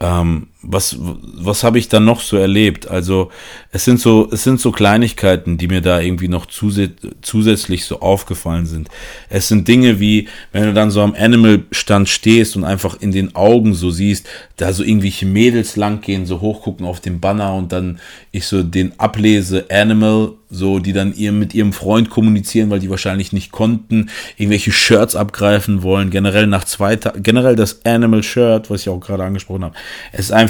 [0.00, 2.88] Ähm, was, was habe ich dann noch so erlebt?
[2.88, 3.30] Also
[3.70, 8.66] es sind so, es sind so Kleinigkeiten, die mir da irgendwie noch zusätzlich so aufgefallen
[8.66, 8.88] sind.
[9.28, 13.36] Es sind Dinge wie, wenn du dann so am Animal-Stand stehst und einfach in den
[13.36, 18.00] Augen so siehst, da so irgendwelche Mädels langgehen, so hochgucken auf den Banner und dann
[18.32, 22.90] ich so den ablese Animal, so die dann ihr mit ihrem Freund kommunizieren, weil die
[22.90, 28.70] wahrscheinlich nicht konnten, irgendwelche Shirts abgreifen wollen, generell nach zwei Tagen, generell das Animal Shirt,
[28.70, 29.74] was ich auch gerade angesprochen habe.
[30.10, 30.47] Es ist einfach,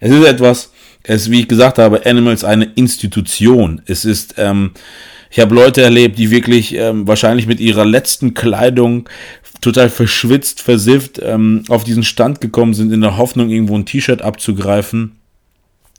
[0.00, 0.72] es ist etwas,
[1.02, 3.82] es wie ich gesagt habe, Animals eine Institution.
[3.86, 4.72] Es ist, ähm,
[5.30, 9.08] ich habe Leute erlebt, die wirklich ähm, wahrscheinlich mit ihrer letzten Kleidung
[9.60, 14.22] total verschwitzt, versifft ähm, auf diesen Stand gekommen sind, in der Hoffnung, irgendwo ein T-Shirt
[14.22, 15.19] abzugreifen.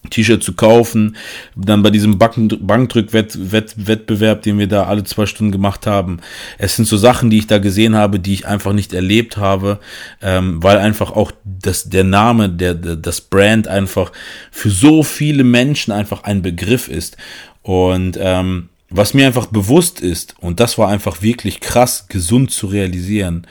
[0.09, 1.15] T-Shirt zu kaufen,
[1.55, 6.17] dann bei diesem Bankdrück-Wettbewerb, den wir da alle zwei Stunden gemacht haben.
[6.57, 9.79] Es sind so Sachen, die ich da gesehen habe, die ich einfach nicht erlebt habe,
[10.21, 14.11] ähm, weil einfach auch das, der Name, der, das Brand einfach
[14.49, 17.17] für so viele Menschen einfach ein Begriff ist.
[17.61, 22.67] Und ähm, was mir einfach bewusst ist, und das war einfach wirklich krass, gesund zu
[22.67, 23.47] realisieren.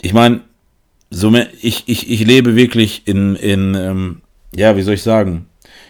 [0.00, 0.42] Ich meine,
[1.10, 4.20] so, ich, ich, ich lebe wirklich in, in, ähm,
[4.56, 5.46] ja, wie soll ich sagen,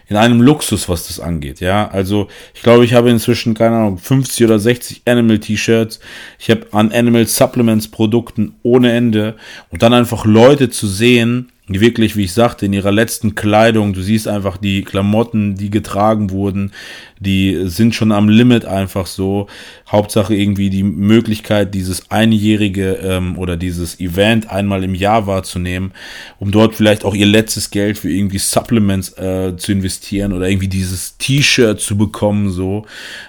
[0.06, 1.88] in einem Luxus, was das angeht, ja.
[1.88, 6.00] Also, ich glaube, ich habe inzwischen, keine Ahnung, 50 oder 60 Animal T-Shirts.
[6.38, 9.36] Ich habe an Animal Supplements Produkten ohne Ende.
[9.70, 14.02] Und dann einfach Leute zu sehen, wirklich, wie ich sagte, in ihrer letzten Kleidung, du
[14.02, 16.72] siehst einfach die Klamotten, die getragen wurden,
[17.18, 19.46] die sind schon am Limit einfach so.
[19.88, 25.92] Hauptsache irgendwie die Möglichkeit, dieses einjährige ähm, oder dieses Event einmal im Jahr wahrzunehmen,
[26.38, 30.68] um dort vielleicht auch ihr letztes Geld für irgendwie Supplements äh, zu investieren oder irgendwie
[30.68, 32.84] dieses T-Shirt zu bekommen, so.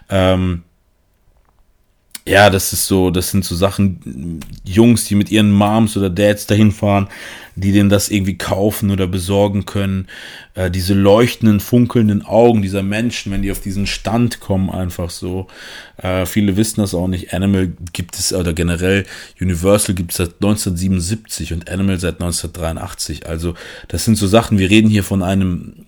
[0.10, 0.64] Ähm,
[2.28, 6.48] ja, das ist so, das sind so Sachen, Jungs, die mit ihren Moms oder Dads
[6.48, 7.08] dahin fahren,
[7.56, 10.08] die denen das irgendwie kaufen oder besorgen können.
[10.53, 15.47] Äh, diese leuchtenden, funkelnden Augen dieser Menschen, wenn die auf diesen Stand kommen, einfach so.
[15.97, 17.34] Äh, viele wissen das auch nicht.
[17.34, 19.06] Animal gibt es, oder generell
[19.39, 23.28] Universal gibt es seit 1977 und Animal seit 1983.
[23.28, 23.53] Also,
[23.88, 25.86] das sind so Sachen, wir reden hier von einem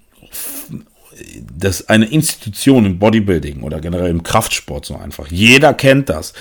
[1.58, 5.28] das eine Institution im Bodybuilding oder generell im Kraftsport so einfach.
[5.30, 6.34] Jeder kennt das.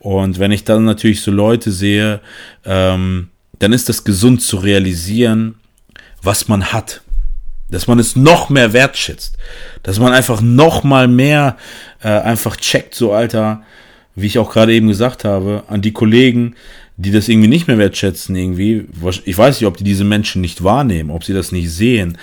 [0.00, 2.20] Und wenn ich dann natürlich so Leute sehe,
[2.64, 3.28] ähm,
[3.58, 5.56] dann ist das gesund zu realisieren,
[6.22, 7.02] was man hat.
[7.70, 9.36] Dass man es noch mehr wertschätzt.
[9.82, 11.56] Dass man einfach noch mal mehr
[12.02, 13.62] äh, einfach checkt, so Alter,
[14.14, 16.54] wie ich auch gerade eben gesagt habe, an die Kollegen,
[16.96, 18.86] die das irgendwie nicht mehr wertschätzen irgendwie.
[19.24, 22.18] Ich weiß nicht, ob die diese Menschen nicht wahrnehmen, ob sie das nicht sehen.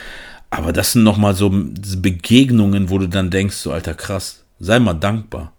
[0.50, 4.94] Aber das sind nochmal so Begegnungen, wo du dann denkst, so alter krass, sei mal
[4.94, 5.54] dankbar.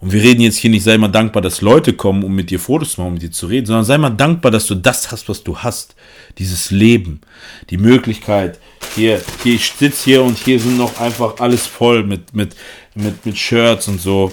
[0.00, 2.58] Und wir reden jetzt hier nicht, sei mal dankbar, dass Leute kommen, um mit dir
[2.58, 5.12] Fotos zu machen, um mit dir zu reden, sondern sei mal dankbar, dass du das
[5.12, 5.94] hast, was du hast.
[6.38, 7.20] Dieses Leben,
[7.68, 8.58] die Möglichkeit.
[8.94, 12.56] Hier, hier, ich sitze hier und hier sind noch einfach alles voll mit, mit,
[12.94, 14.32] mit, mit Shirts und so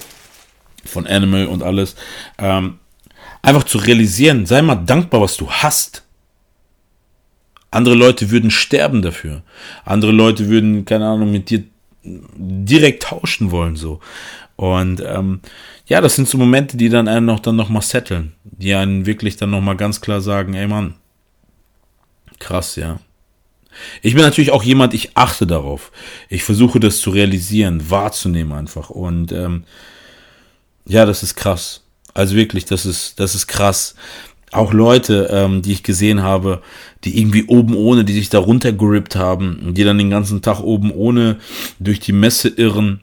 [0.85, 1.95] von Animal und alles.
[2.37, 2.79] Ähm,
[3.41, 6.03] einfach zu realisieren, sei mal dankbar, was du hast.
[7.71, 9.43] Andere Leute würden sterben dafür.
[9.83, 11.65] Andere Leute würden, keine Ahnung, mit dir
[12.03, 13.99] direkt tauschen wollen, so.
[14.57, 15.39] Und ähm,
[15.85, 19.05] ja, das sind so Momente, die dann einen noch dann noch mal setteln, die einen
[19.05, 20.95] wirklich dann noch mal ganz klar sagen, ey Mann,
[22.39, 22.99] krass, ja.
[24.01, 25.91] Ich bin natürlich auch jemand, ich achte darauf.
[26.29, 28.89] Ich versuche das zu realisieren, wahrzunehmen einfach.
[28.89, 29.65] Und ähm,
[30.85, 31.83] ja, das ist krass.
[32.15, 33.93] Also wirklich, das ist, das ist krass
[34.51, 36.61] auch Leute, ähm, die ich gesehen habe,
[37.03, 40.91] die irgendwie oben ohne, die sich da runtergerippt haben, die dann den ganzen Tag oben
[40.91, 41.37] ohne
[41.79, 43.01] durch die Messe irren,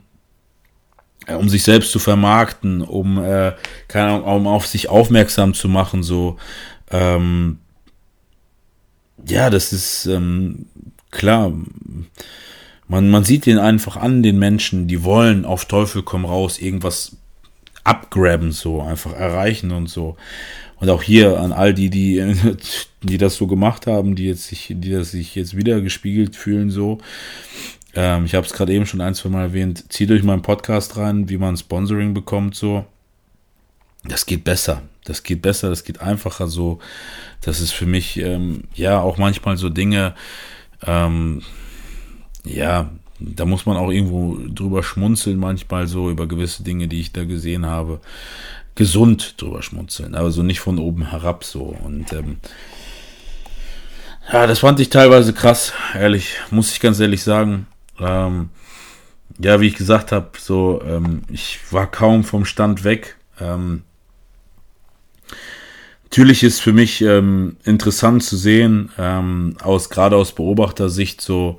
[1.28, 3.52] um sich selbst zu vermarkten, um, äh,
[3.88, 6.36] keine Ahnung, um auf sich aufmerksam zu machen, so,
[6.90, 7.58] ähm,
[9.26, 10.66] ja, das ist ähm,
[11.10, 11.52] klar.
[12.86, 17.16] Man, man sieht den einfach an, den Menschen, die wollen auf Teufel komm raus irgendwas
[17.82, 20.16] abgraben, so, einfach erreichen und so.
[20.80, 22.34] Und auch hier an all die, die,
[23.02, 26.70] die das so gemacht haben, die jetzt sich, die das sich jetzt wieder gespiegelt fühlen,
[26.70, 26.98] so.
[27.95, 29.92] Ähm, ich habe es gerade eben schon ein, zwei Mal erwähnt.
[29.92, 32.84] Zieht euch meinen Podcast rein, wie man Sponsoring bekommt, so.
[34.05, 34.82] Das geht besser.
[35.05, 36.78] Das geht besser, das geht einfacher so.
[37.40, 40.14] Das ist für mich, ähm, ja, auch manchmal so Dinge,
[40.86, 41.42] ähm,
[42.45, 47.12] ja, da muss man auch irgendwo drüber schmunzeln, manchmal so über gewisse Dinge, die ich
[47.12, 48.01] da gesehen habe
[48.74, 51.76] gesund drüber schmunzeln, aber so nicht von oben herab so.
[51.84, 52.38] Und ähm,
[54.32, 57.66] ja, das fand ich teilweise krass, ehrlich, muss ich ganz ehrlich sagen.
[58.01, 58.51] Ähm,
[59.38, 63.16] ja, wie ich gesagt habe, so, ähm, ich war kaum vom Stand weg.
[63.40, 63.82] Ähm,
[66.05, 71.59] natürlich ist für mich ähm, interessant zu sehen, ähm, aus gerade aus Beobachtersicht so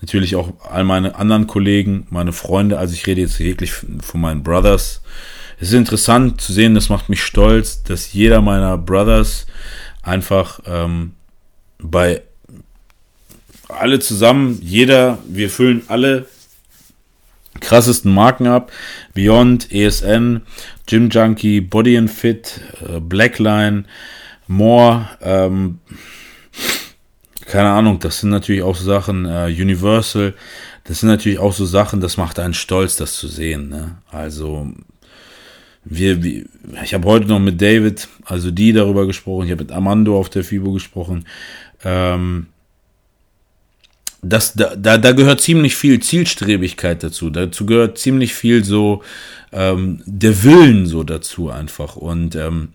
[0.00, 4.42] natürlich auch all meine anderen Kollegen, meine Freunde, also ich rede jetzt wirklich von meinen
[4.42, 5.02] Brothers.
[5.58, 9.46] Es ist interessant zu sehen, das macht mich stolz, dass jeder meiner Brothers
[10.02, 11.12] einfach ähm,
[11.78, 12.22] bei
[13.78, 16.26] alle zusammen, jeder, wir füllen alle
[17.60, 18.72] krassesten Marken ab.
[19.14, 20.42] Beyond, ESN,
[20.86, 23.84] Gym Junkie, Body and Fit, äh, Blackline,
[24.46, 25.78] More, ähm,
[27.46, 30.34] keine Ahnung, das sind natürlich auch so Sachen, äh, Universal,
[30.84, 33.68] das sind natürlich auch so Sachen, das macht einen stolz, das zu sehen.
[33.68, 33.98] Ne?
[34.10, 34.68] Also,
[35.84, 36.46] wir, wir
[36.82, 40.28] ich habe heute noch mit David, also die darüber gesprochen, ich habe mit Amando auf
[40.28, 41.26] der FIBO gesprochen.
[41.84, 42.46] Ähm,
[44.22, 47.30] das, da, da, da gehört ziemlich viel Zielstrebigkeit dazu.
[47.30, 49.02] Dazu gehört ziemlich viel so
[49.52, 51.96] ähm, der Willen so dazu einfach.
[51.96, 52.68] Und ähm,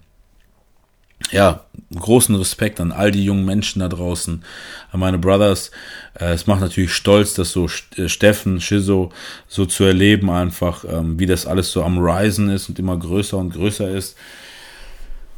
[1.32, 1.66] ja,
[1.96, 4.43] großen Respekt an all die jungen Menschen da draußen,
[4.91, 5.72] an meine Brothers.
[6.20, 7.68] Äh, es macht natürlich stolz, das so
[7.98, 9.12] äh, Steffen, Shizo
[9.48, 13.38] so zu erleben, einfach, ähm, wie das alles so am Risen ist und immer größer
[13.38, 14.18] und größer ist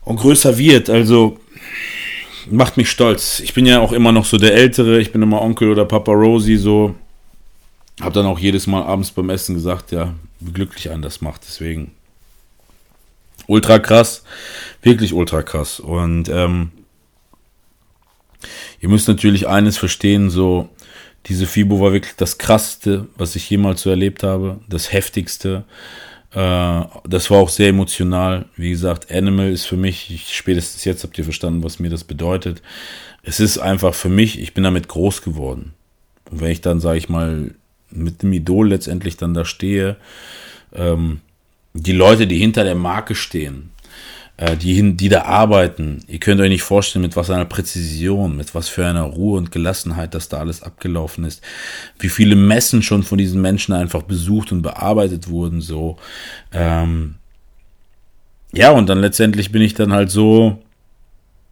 [0.03, 0.89] und größer wird.
[0.89, 1.39] Also
[2.51, 3.39] macht mich stolz.
[3.39, 6.11] Ich bin ja auch immer noch so der Ältere, ich bin immer Onkel oder Papa
[6.11, 6.95] Rosie so.
[8.01, 11.41] Hab dann auch jedes Mal abends beim Essen gesagt, ja, wie glücklich einen das macht.
[11.47, 11.91] Deswegen
[13.47, 14.23] ultra krass,
[14.81, 15.79] wirklich ultra krass.
[15.79, 16.71] Und ähm,
[18.79, 20.69] ihr müsst natürlich eines verstehen, so
[21.25, 25.65] diese FIBO war wirklich das krasseste, was ich jemals so erlebt habe, das heftigste.
[26.37, 28.45] Äh, das war auch sehr emotional.
[28.55, 32.61] Wie gesagt, Animal ist für mich, spätestens jetzt habt ihr verstanden, was mir das bedeutet.
[33.23, 35.73] Es ist einfach für mich, ich bin damit groß geworden.
[36.29, 37.55] Und wenn ich dann, sage ich mal,
[37.89, 39.97] mit dem Idol letztendlich dann da stehe,
[40.75, 41.21] ähm,
[41.73, 43.71] die Leute, die hinter der Marke stehen,
[44.37, 46.03] äh, die, die da arbeiten.
[46.07, 49.51] Ihr könnt euch nicht vorstellen, mit was einer Präzision, mit was für einer Ruhe und
[49.51, 51.41] Gelassenheit das da alles abgelaufen ist.
[51.99, 55.97] Wie viele Messen schon von diesen Menschen einfach besucht und bearbeitet wurden, so.
[56.53, 57.15] Ähm,
[58.53, 60.61] ja, und dann letztendlich bin ich dann halt so,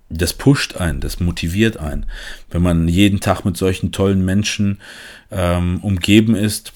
[0.09, 2.05] das pusht ein, das motiviert ein.
[2.51, 4.79] Wenn man jeden Tag mit solchen tollen Menschen
[5.31, 6.71] ähm, umgeben ist,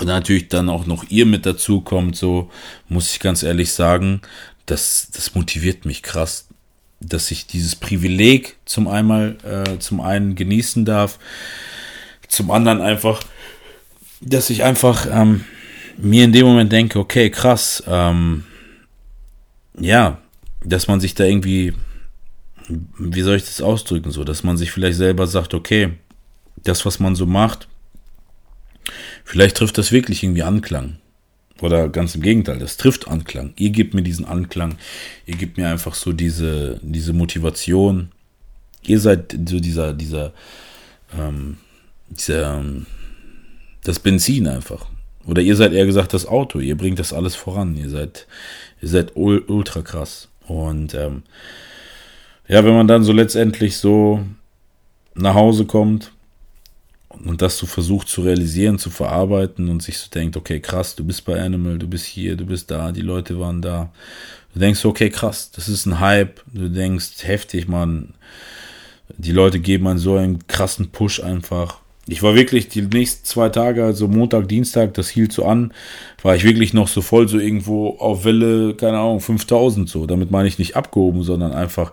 [0.00, 2.50] und natürlich dann auch noch ihr mit dazu kommt, so
[2.88, 4.22] muss ich ganz ehrlich sagen,
[4.66, 6.48] das, das motiviert mich krass,
[7.00, 11.18] dass ich dieses Privileg zum einmal, äh, zum einen genießen darf,
[12.28, 13.22] zum anderen einfach,
[14.20, 15.44] dass ich einfach ähm,
[15.96, 18.44] mir in dem Moment denke, okay, krass, ähm,
[19.78, 20.18] ja,
[20.62, 21.72] dass man sich da irgendwie,
[22.68, 25.92] wie soll ich das ausdrücken, so, dass man sich vielleicht selber sagt, okay,
[26.62, 27.68] das, was man so macht,
[29.24, 30.98] vielleicht trifft das wirklich irgendwie Anklang.
[31.60, 33.52] Oder ganz im Gegenteil, das trifft Anklang.
[33.56, 34.76] Ihr gebt mir diesen Anklang.
[35.26, 38.10] Ihr gebt mir einfach so diese, diese Motivation.
[38.82, 40.32] Ihr seid so dieser, dieser,
[41.18, 41.58] ähm,
[42.08, 42.86] dieser, ähm,
[43.84, 44.86] das Benzin einfach.
[45.26, 46.60] Oder ihr seid eher gesagt das Auto.
[46.60, 47.76] Ihr bringt das alles voran.
[47.76, 48.26] Ihr seid,
[48.80, 50.28] ihr seid ultra krass.
[50.46, 51.22] Und ähm,
[52.48, 54.24] ja, wenn man dann so letztendlich so
[55.14, 56.10] nach Hause kommt,
[57.10, 61.04] und das so versucht zu realisieren, zu verarbeiten und sich so denkt, okay, krass, du
[61.04, 63.92] bist bei Animal, du bist hier, du bist da, die Leute waren da.
[64.54, 66.40] Du denkst, okay, krass, das ist ein Hype.
[66.52, 68.14] Du denkst, heftig, man.
[69.18, 71.80] Die Leute geben einen so einen krassen Push einfach.
[72.06, 75.72] Ich war wirklich die nächsten zwei Tage, also Montag, Dienstag, das hielt so an,
[76.22, 80.06] war ich wirklich noch so voll so irgendwo auf Welle, keine Ahnung, 5000 so.
[80.06, 81.92] Damit meine ich nicht abgehoben, sondern einfach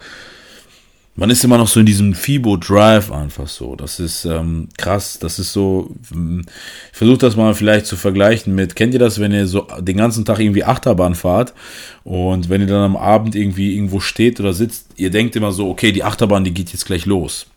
[1.18, 3.76] man ist immer noch so in diesem Fibo Drive einfach so.
[3.76, 5.18] Das ist ähm, krass.
[5.18, 5.89] Das ist so.
[6.11, 6.45] Hm,
[6.91, 8.76] ich versuche das mal vielleicht zu vergleichen mit.
[8.76, 11.55] Kennt ihr das, wenn ihr so den ganzen Tag irgendwie Achterbahn fahrt
[12.03, 15.70] und wenn ihr dann am Abend irgendwie irgendwo steht oder sitzt, ihr denkt immer so,
[15.70, 17.47] okay, die Achterbahn, die geht jetzt gleich los.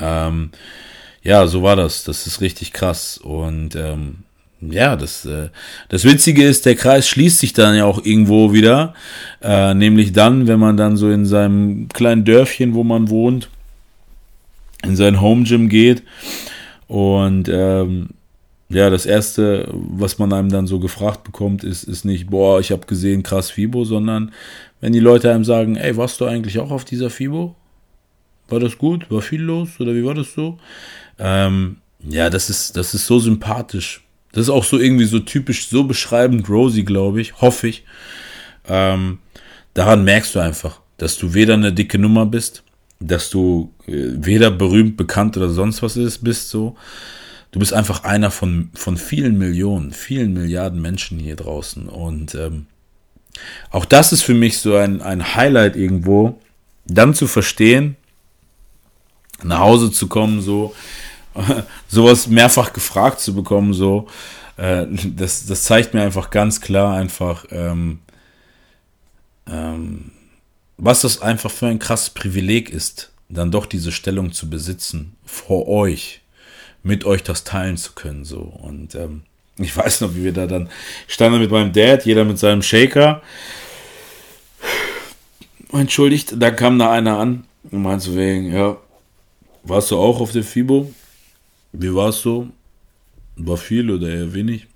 [0.00, 0.50] Ähm,
[1.22, 2.02] ja, so war das.
[2.02, 4.24] Das ist richtig krass und ähm,
[4.60, 5.48] ja, das, äh,
[5.88, 8.94] das Witzige ist, der Kreis schließt sich dann ja auch irgendwo wieder.
[9.42, 13.48] Äh, nämlich dann, wenn man dann so in seinem kleinen Dörfchen, wo man wohnt,
[14.82, 16.02] in sein Home Gym geht.
[16.88, 18.10] Und ähm,
[18.68, 22.70] ja, das erste, was man einem dann so gefragt bekommt, ist, ist nicht, boah, ich
[22.70, 24.32] habe gesehen, krass FIBO, sondern
[24.80, 27.54] wenn die Leute einem sagen, ey, warst du eigentlich auch auf dieser FIBO?
[28.48, 29.10] War das gut?
[29.10, 29.80] War viel los?
[29.80, 30.58] Oder wie war das so?
[31.18, 34.02] Ähm, ja, das ist, das ist so sympathisch
[34.32, 37.84] das ist auch so irgendwie so typisch, so beschreibend Rosie, glaube ich, hoffe ich.
[38.68, 39.18] Ähm,
[39.74, 42.62] daran merkst du einfach, dass du weder eine dicke Nummer bist,
[43.00, 46.76] dass du äh, weder berühmt, bekannt oder sonst was ist, bist so.
[47.52, 51.88] Du bist einfach einer von, von vielen Millionen, vielen Milliarden Menschen hier draußen.
[51.88, 52.66] Und ähm,
[53.70, 56.38] auch das ist für mich so ein, ein Highlight irgendwo,
[56.86, 57.96] dann zu verstehen,
[59.42, 60.74] nach Hause zu kommen, so
[61.88, 64.08] sowas mehrfach gefragt zu bekommen, so
[64.56, 68.00] äh, das, das zeigt mir einfach ganz klar einfach, ähm,
[69.48, 70.12] ähm,
[70.76, 75.68] was das einfach für ein krasses Privileg ist, dann doch diese Stellung zu besitzen vor
[75.68, 76.20] euch,
[76.82, 79.22] mit euch das teilen zu können, so und ähm,
[79.56, 80.70] ich weiß noch, wie wir da dann
[81.06, 83.20] standen mit meinem Dad, jeder mit seinem Shaker.
[85.70, 88.78] Entschuldigt, da kam da einer an und meinte wegen, ja,
[89.62, 90.90] warst du auch auf der FIBO?
[91.72, 92.48] Wie war es so?
[93.36, 94.66] War viel oder eher wenig?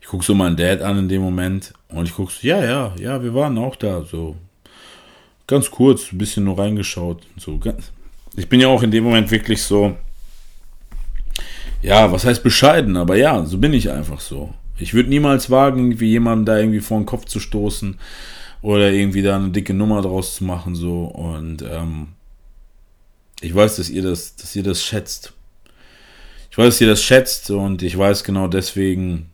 [0.00, 2.94] Ich gucke so meinen Dad an in dem Moment und ich gucke so, ja, ja,
[2.98, 4.36] ja, wir waren auch da, so
[5.46, 7.26] ganz kurz, ein bisschen nur reingeschaut.
[7.36, 7.60] So,
[8.36, 9.96] ich bin ja auch in dem Moment wirklich so,
[11.82, 14.52] ja, was heißt bescheiden, aber ja, so bin ich einfach so.
[14.78, 17.98] Ich würde niemals wagen, irgendwie jemanden da irgendwie vor den Kopf zu stoßen
[18.62, 21.04] oder irgendwie da eine dicke Nummer draus zu machen, so.
[21.04, 22.08] Und ähm,
[23.40, 25.32] ich weiß, dass ihr das, dass ihr das schätzt.
[26.50, 29.30] Ich weiß, dass ihr das schätzt und ich weiß genau deswegen,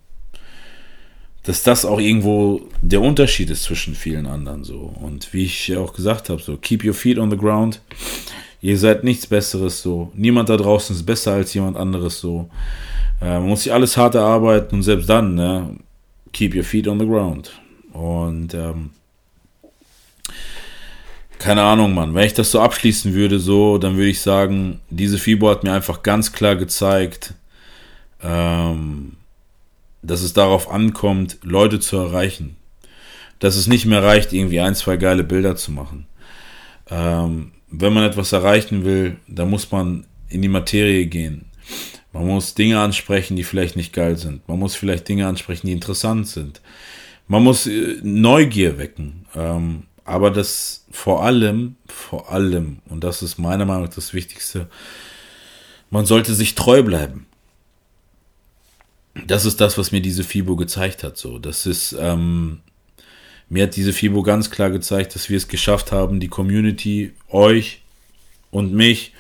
[1.42, 4.92] dass das auch irgendwo der Unterschied ist zwischen vielen anderen so.
[5.00, 7.80] Und wie ich ja auch gesagt habe, so keep your feet on the ground.
[8.60, 10.10] Ihr seid nichts Besseres so.
[10.14, 12.50] Niemand da draußen ist besser als jemand anderes so.
[13.20, 15.76] Äh, man muss sich alles hart erarbeiten und selbst dann, ne,
[16.32, 17.52] keep your feet on the ground.
[17.92, 18.90] Und ähm,
[21.38, 22.14] keine Ahnung, Mann.
[22.14, 25.72] Wenn ich das so abschließen würde, so, dann würde ich sagen, diese FIBO hat mir
[25.72, 27.34] einfach ganz klar gezeigt,
[28.22, 29.16] ähm,
[30.02, 32.56] dass es darauf ankommt, Leute zu erreichen.
[33.38, 36.06] Dass es nicht mehr reicht, irgendwie ein, zwei geile Bilder zu machen.
[36.90, 41.46] Ähm, wenn man etwas erreichen will, dann muss man in die Materie gehen.
[42.12, 44.48] Man muss Dinge ansprechen, die vielleicht nicht geil sind.
[44.48, 46.62] Man muss vielleicht Dinge ansprechen, die interessant sind.
[47.28, 49.26] Man muss äh, Neugier wecken.
[49.34, 54.68] Ähm, aber das vor allem, vor allem, und das ist meiner Meinung nach das Wichtigste,
[55.90, 57.26] man sollte sich treu bleiben.
[59.26, 61.16] Das ist das, was mir diese FIBO gezeigt hat.
[61.16, 62.60] So, das ist, ähm,
[63.48, 67.82] mir hat diese FIBO ganz klar gezeigt, dass wir es geschafft haben, die Community, euch
[68.52, 69.12] und mich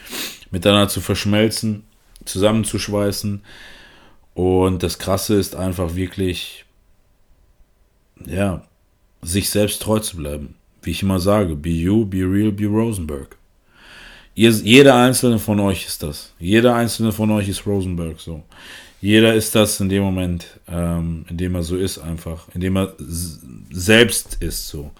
[0.52, 1.82] miteinander zu verschmelzen,
[2.24, 3.42] zusammenzuschweißen.
[4.34, 6.64] Und das Krasse ist einfach wirklich,
[8.24, 8.62] ja,
[9.22, 10.55] sich selbst treu zu bleiben
[10.86, 13.36] wie ich immer sage, be you, be real, be Rosenberg.
[14.34, 16.32] Jeder einzelne von euch ist das.
[16.38, 18.42] Jeder einzelne von euch ist Rosenberg so.
[19.00, 22.76] Jeder ist das in dem Moment, ähm, in dem er so ist einfach, in dem
[22.76, 22.94] er
[23.70, 24.90] selbst ist so.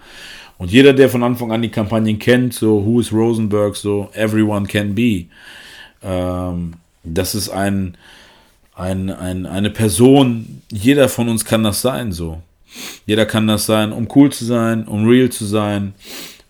[0.57, 4.65] Und jeder, der von Anfang an die Kampagnen kennt, so Who is Rosenberg, so Everyone
[4.65, 5.25] can be,
[6.03, 6.73] ähm,
[7.03, 7.95] das ist ein,
[8.75, 12.41] ein, ein, eine Person, jeder von uns kann das sein so.
[13.05, 15.93] Jeder kann das sein, um cool zu sein, um real zu sein,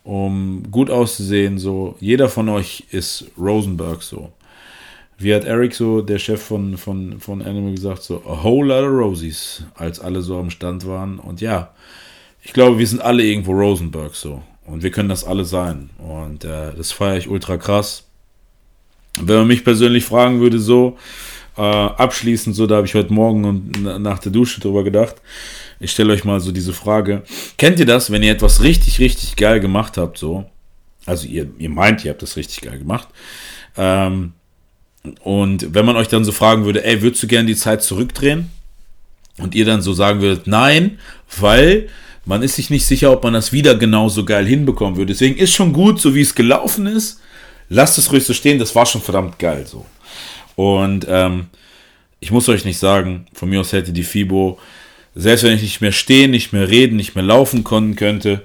[0.04, 1.58] um gut auszusehen.
[1.58, 4.32] So, jeder von euch ist Rosenberg so.
[5.20, 8.84] Wie hat Eric so, der Chef von, von, von Animal gesagt, so a whole lot
[8.84, 11.18] of Rosies, als alle so am Stand waren.
[11.18, 11.72] Und ja,
[12.44, 14.44] ich glaube, wir sind alle irgendwo Rosenberg so.
[14.66, 15.90] Und wir können das alle sein.
[15.98, 18.04] Und äh, das feiere ich ultra krass.
[19.20, 20.98] Wenn man mich persönlich fragen würde, so,
[21.58, 25.16] äh, abschließend, so, da habe ich heute Morgen und nach der Dusche drüber gedacht.
[25.80, 27.24] Ich stelle euch mal so diese Frage.
[27.58, 30.46] Kennt ihr das, wenn ihr etwas richtig, richtig geil gemacht habt, so?
[31.06, 33.08] Also ihr, ihr meint, ihr habt das richtig geil gemacht.
[33.78, 34.34] Ähm,
[35.24, 38.50] und wenn man euch dann so fragen würde, ey, würdest du gerne die Zeit zurückdrehen?
[39.38, 40.98] Und ihr dann so sagen würdet, nein,
[41.40, 41.90] weil
[42.26, 45.14] man ist sich nicht sicher, ob man das wieder genauso geil hinbekommen würde.
[45.14, 47.22] Deswegen ist schon gut, so wie es gelaufen ist.
[47.70, 49.86] Lasst es ruhig so stehen, das war schon verdammt geil so.
[50.56, 51.48] Und ähm,
[52.20, 54.58] ich muss euch nicht sagen, von mir aus hätte die FIBO
[55.18, 58.44] selbst wenn ich nicht mehr stehen, nicht mehr reden, nicht mehr laufen können könnte.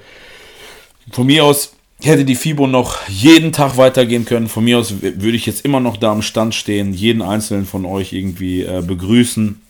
[1.10, 4.48] Von mir aus hätte die FIBO noch jeden Tag weitergehen können.
[4.48, 7.84] Von mir aus würde ich jetzt immer noch da am Stand stehen, jeden einzelnen von
[7.84, 9.60] euch irgendwie äh, begrüßen.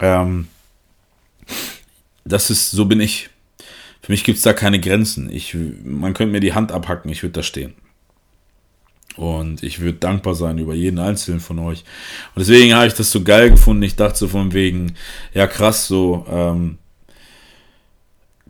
[0.00, 0.48] Ähm,
[2.24, 3.28] das ist, so bin ich.
[4.00, 5.30] Für mich gibt es da keine Grenzen.
[5.30, 7.74] Ich, man könnte mir die Hand abhacken, ich würde da stehen.
[9.16, 11.84] Und ich würde dankbar sein über jeden einzelnen von euch.
[12.34, 13.82] Und deswegen habe ich das so geil gefunden.
[13.82, 14.94] Ich dachte so von wegen,
[15.34, 16.78] ja krass, so, ähm,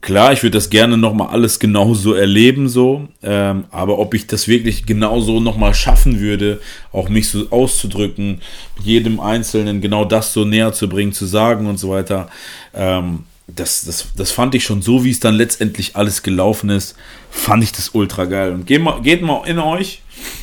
[0.00, 4.48] klar, ich würde das gerne nochmal alles genauso erleben, so, ähm, aber ob ich das
[4.48, 6.60] wirklich genauso nochmal schaffen würde,
[6.92, 8.40] auch mich so auszudrücken,
[8.82, 12.28] jedem Einzelnen genau das so näher zu bringen, zu sagen und so weiter,
[12.74, 16.96] ähm, das, das, das fand ich schon so, wie es dann letztendlich alles gelaufen ist,
[17.30, 18.52] fand ich das ultra geil.
[18.52, 20.02] Und geht mal, geht mal in euch,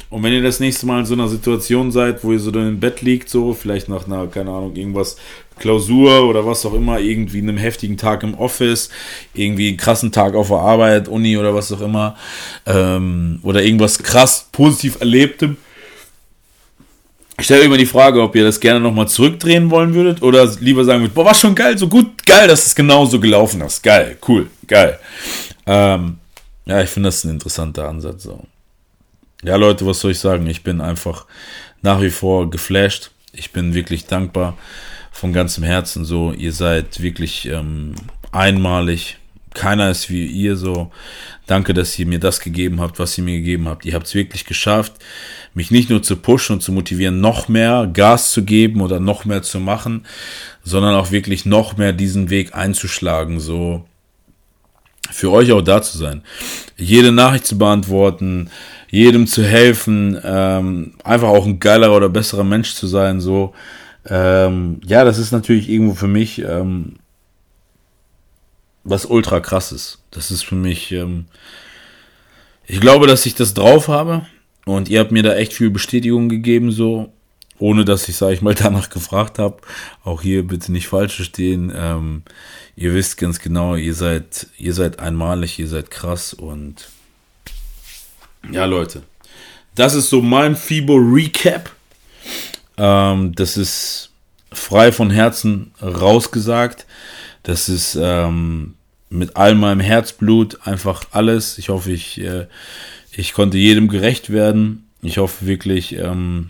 [0.09, 2.69] und wenn ihr das nächste Mal in so einer Situation seid, wo ihr so dann
[2.69, 5.17] im Bett liegt, so, vielleicht nach einer, keine Ahnung, irgendwas
[5.59, 8.89] Klausur oder was auch immer, irgendwie einem heftigen Tag im Office,
[9.33, 12.15] irgendwie einen krassen Tag auf der Arbeit, Uni oder was auch immer,
[12.65, 15.57] ähm, oder irgendwas krass positiv Erlebtem.
[17.37, 20.85] Ich stelle immer die Frage, ob ihr das gerne nochmal zurückdrehen wollen würdet oder lieber
[20.85, 23.83] sagen würdet, boah, war schon geil, so gut, geil, dass es genauso gelaufen ist.
[23.83, 24.97] Geil, cool, geil.
[25.65, 26.17] Ähm,
[26.65, 28.23] ja, ich finde das ein interessanter Ansatz.
[28.23, 28.41] So.
[29.45, 30.47] Ja, Leute, was soll ich sagen?
[30.47, 31.27] Ich bin einfach
[31.83, 33.11] nach wie vor geflasht.
[33.31, 34.57] Ich bin wirklich dankbar
[35.11, 36.31] von ganzem Herzen so.
[36.31, 37.93] Ihr seid wirklich ähm,
[38.31, 39.17] einmalig.
[39.53, 40.91] Keiner ist wie ihr so.
[41.45, 43.85] Danke, dass ihr mir das gegeben habt, was ihr mir gegeben habt.
[43.85, 44.93] Ihr habt es wirklich geschafft,
[45.53, 49.25] mich nicht nur zu pushen und zu motivieren, noch mehr Gas zu geben oder noch
[49.25, 50.07] mehr zu machen,
[50.63, 53.85] sondern auch wirklich noch mehr diesen Weg einzuschlagen, so
[55.11, 56.23] für euch auch da zu sein.
[56.77, 58.49] Jede Nachricht zu beantworten,
[58.95, 63.53] jedem zu helfen, ähm, einfach auch ein geilerer oder besserer Mensch zu sein, so
[64.07, 66.97] ähm, ja, das ist natürlich irgendwo für mich ähm,
[68.83, 69.99] was ultra krasses.
[70.11, 71.25] Das ist für mich, ähm,
[72.67, 74.25] ich glaube, dass ich das drauf habe
[74.65, 77.11] und ihr habt mir da echt viel Bestätigung gegeben, so,
[77.57, 79.57] ohne dass ich, sage ich mal, danach gefragt habe.
[80.03, 81.73] Auch hier bitte nicht falsch verstehen.
[81.75, 82.23] Ähm,
[82.75, 86.89] ihr wisst ganz genau, ihr seid, ihr seid einmalig, ihr seid krass und
[88.51, 89.03] ja, Leute.
[89.75, 91.71] Das ist so mein FIBO Recap.
[92.77, 94.09] Ähm, das ist
[94.51, 96.85] frei von Herzen rausgesagt.
[97.43, 98.75] Das ist ähm,
[99.09, 101.57] mit all meinem Herzblut einfach alles.
[101.57, 102.47] Ich hoffe, ich, äh,
[103.11, 104.87] ich konnte jedem gerecht werden.
[105.01, 106.49] Ich hoffe wirklich, ähm,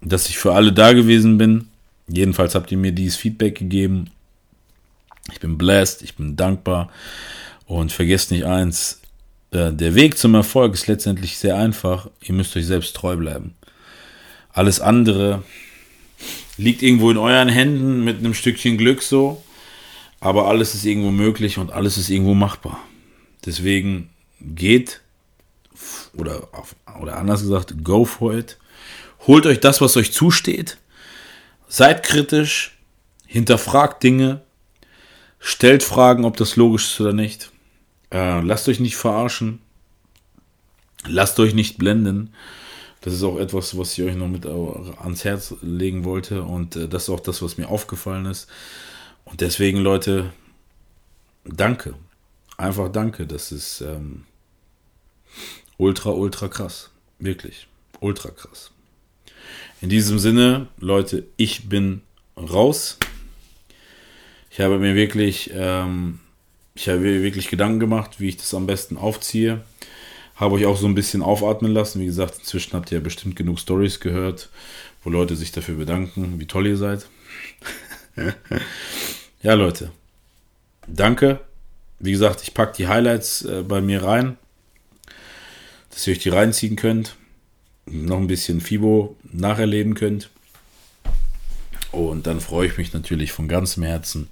[0.00, 1.68] dass ich für alle da gewesen bin.
[2.08, 4.10] Jedenfalls habt ihr mir dieses Feedback gegeben.
[5.30, 6.90] Ich bin blessed, ich bin dankbar.
[7.66, 9.02] Und vergesst nicht eins,
[9.52, 12.10] der Weg zum Erfolg ist letztendlich sehr einfach.
[12.20, 13.54] Ihr müsst euch selbst treu bleiben.
[14.52, 15.42] Alles andere
[16.56, 19.42] liegt irgendwo in euren Händen mit einem Stückchen Glück so.
[20.20, 22.78] Aber alles ist irgendwo möglich und alles ist irgendwo machbar.
[23.46, 25.00] Deswegen geht
[26.14, 26.48] oder,
[27.00, 28.58] oder anders gesagt, go for it.
[29.26, 30.78] Holt euch das, was euch zusteht.
[31.68, 32.74] Seid kritisch.
[33.26, 34.40] Hinterfragt Dinge.
[35.38, 37.50] Stellt Fragen, ob das logisch ist oder nicht.
[38.10, 39.60] Äh, lasst euch nicht verarschen.
[41.06, 42.34] Lasst euch nicht blenden.
[43.00, 46.42] Das ist auch etwas, was ich euch noch mit ans Herz legen wollte.
[46.42, 48.48] Und äh, das ist auch das, was mir aufgefallen ist.
[49.24, 50.32] Und deswegen, Leute,
[51.44, 51.94] danke.
[52.56, 53.26] Einfach danke.
[53.26, 54.24] Das ist ähm,
[55.76, 56.90] ultra, ultra krass.
[57.18, 57.68] Wirklich.
[58.00, 58.72] Ultra krass.
[59.80, 62.02] In diesem Sinne, Leute, ich bin
[62.36, 62.98] raus.
[64.50, 66.18] Ich habe mir wirklich, ähm,
[66.78, 69.62] ich habe mir wirklich Gedanken gemacht, wie ich das am besten aufziehe.
[70.36, 72.00] Habe euch auch so ein bisschen aufatmen lassen.
[72.00, 74.48] Wie gesagt, inzwischen habt ihr ja bestimmt genug Stories gehört,
[75.02, 77.06] wo Leute sich dafür bedanken, wie toll ihr seid.
[79.42, 79.90] ja, Leute.
[80.86, 81.40] Danke.
[81.98, 84.36] Wie gesagt, ich packe die Highlights äh, bei mir rein,
[85.90, 87.16] dass ihr euch die reinziehen könnt.
[87.86, 90.30] Noch ein bisschen FIBO nacherleben könnt.
[91.90, 94.28] Und dann freue ich mich natürlich von ganzem Herzen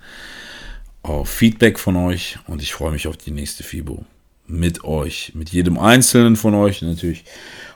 [1.09, 4.05] auf Feedback von euch und ich freue mich auf die nächste FIBO
[4.47, 7.25] mit euch, mit jedem einzelnen von euch natürlich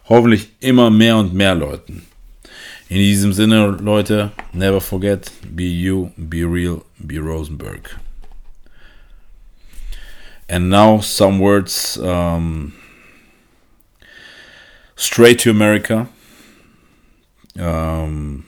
[0.09, 2.07] hoffentlich immer mehr und mehr Leuten.
[2.89, 7.97] In diesem Sinne, Leute, never forget, be you, be real, be Rosenberg.
[10.49, 12.72] And now some words um,
[14.97, 16.09] straight to America.
[17.57, 18.45] Um,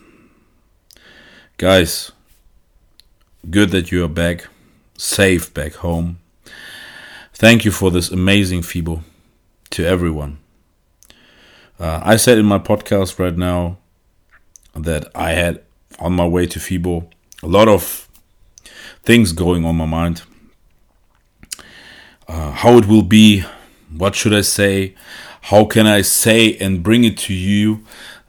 [1.56, 2.10] guys,
[3.48, 4.48] good that you are back,
[5.02, 6.18] safe back home.
[7.34, 9.02] Thank you for this amazing FIBO
[9.70, 10.38] to everyone.
[11.78, 13.78] Uh, I said in my podcast right now
[14.74, 15.62] that I had
[15.98, 17.10] on my way to FIBO
[17.42, 18.08] a lot of
[19.02, 20.22] things going on my mind.
[22.28, 23.44] Uh, how it will be,
[23.94, 24.94] what should I say,
[25.42, 27.84] how can I say and bring it to you,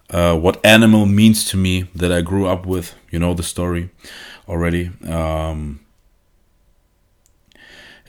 [0.10, 2.96] uh, what animal means to me that I grew up with.
[3.12, 3.92] You know the story
[4.50, 4.90] already.
[5.08, 5.83] Um,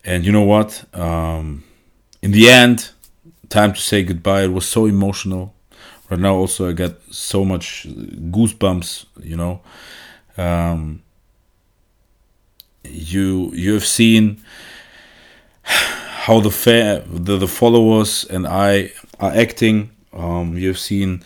[0.05, 0.85] and you know what?
[0.95, 1.65] Um,
[2.23, 2.91] in the end,
[3.49, 4.45] time to say goodbye.
[4.45, 5.55] It was so emotional.
[6.11, 9.07] Right now, also, I got so much goosebumps.
[9.23, 9.61] You know,
[10.37, 11.03] um,
[12.85, 14.43] you you have seen
[15.63, 19.91] how the fair the, the followers and I are acting.
[20.13, 21.23] Um, you've seen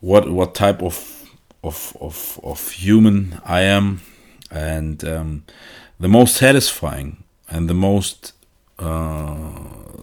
[0.00, 1.30] what what type of
[1.64, 4.02] of of of human I am,
[4.50, 5.44] and um,
[5.98, 8.32] the most satisfying and the most
[8.78, 9.36] uh,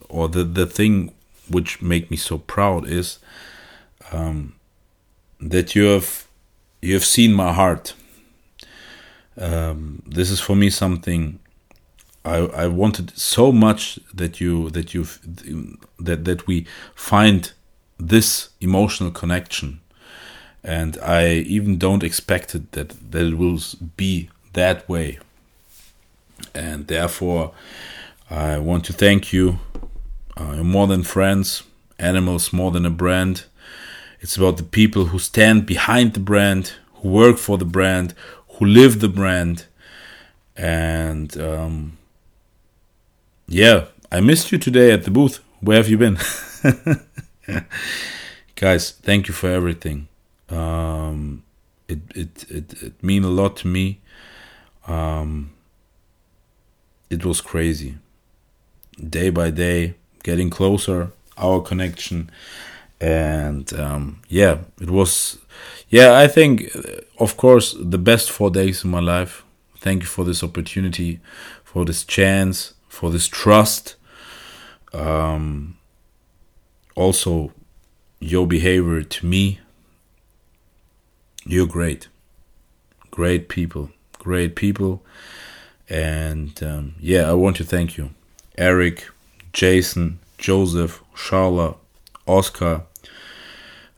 [0.09, 1.13] or the the thing
[1.49, 3.19] which make me so proud is
[4.11, 4.55] um,
[5.39, 6.27] that you have
[6.81, 7.93] you have seen my heart.
[9.35, 11.39] Um, this is for me something
[12.23, 15.05] I, I wanted so much that you that you
[15.99, 16.65] that that we
[16.95, 17.51] find
[17.99, 19.79] this emotional connection.
[20.63, 23.59] And I even don't expect it that that it will
[23.97, 25.19] be that way
[26.53, 27.53] and therefore
[28.29, 29.59] I want to thank you
[30.37, 31.63] uh, more than friends
[31.99, 33.45] animals more than a brand
[34.19, 38.13] it's about the people who stand behind the brand who work for the brand
[38.55, 39.65] who live the brand
[40.55, 41.97] and um,
[43.47, 45.39] yeah, I missed you today at the booth.
[45.61, 46.17] Where have you been?
[48.55, 50.07] Guys, thank you for everything.
[50.49, 51.43] Um,
[51.87, 53.99] it, it, it, it mean a lot to me.
[54.87, 55.53] Um,
[57.13, 57.97] it was crazy.
[58.97, 62.29] Day by day, getting closer, our connection.
[62.99, 65.37] And um, yeah, it was,
[65.89, 66.69] yeah, I think,
[67.19, 69.43] of course, the best four days in my life.
[69.77, 71.19] Thank you for this opportunity,
[71.63, 73.95] for this chance for this trust.
[74.93, 75.77] Um,
[76.95, 77.51] also,
[78.19, 79.59] your behavior to me.
[81.43, 82.07] You're great.
[83.09, 83.89] Great people.
[84.19, 85.03] Great people.
[85.93, 88.09] And um, yeah, I want to thank you.
[88.57, 89.07] Eric,
[89.53, 91.75] Jason, Joseph, Charla,
[92.25, 92.81] Oscar,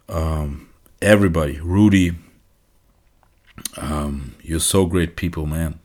[0.10, 0.68] um,
[1.02, 2.12] everybody, Rudy.
[3.78, 5.80] Um, you're so great people, man.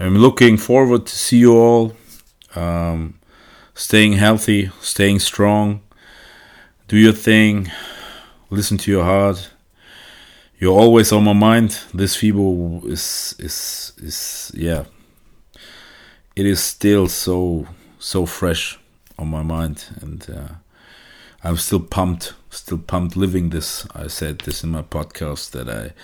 [0.00, 1.96] I'm looking forward to see you all.
[2.56, 3.14] Um,
[3.74, 5.82] staying healthy, staying strong.
[6.88, 7.70] Do your thing.
[8.50, 9.50] Listen to your heart.
[10.60, 11.78] You're always on my mind.
[11.94, 14.84] This FIBO is is is yeah.
[16.36, 17.66] It is still so
[17.98, 18.78] so fresh
[19.18, 20.54] on my mind, and uh,
[21.42, 23.86] I'm still pumped, still pumped living this.
[23.94, 25.94] I said this in my podcast that I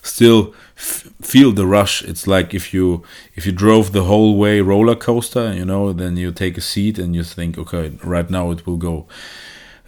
[0.00, 2.04] still feel the rush.
[2.04, 3.02] It's like if you
[3.34, 7.00] if you drove the whole way roller coaster, you know, then you take a seat
[7.00, 9.08] and you think, okay, right now it will go,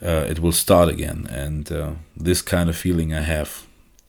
[0.03, 3.66] uh, it will start again, and uh, this kind of feeling I have.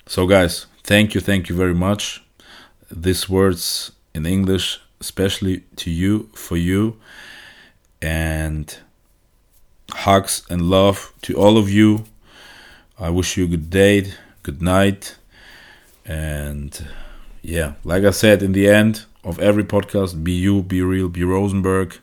[0.09, 2.23] So, guys, thank you, thank you very much.
[2.89, 6.97] These words in English, especially to you, for you,
[8.01, 8.73] and
[9.91, 12.05] hugs and love to all of you.
[12.97, 14.13] I wish you a good day,
[14.43, 15.17] good night.
[16.05, 16.88] And
[17.41, 21.25] yeah, like I said in the end of every podcast, be you, be real, be
[21.25, 21.97] Rosenberg.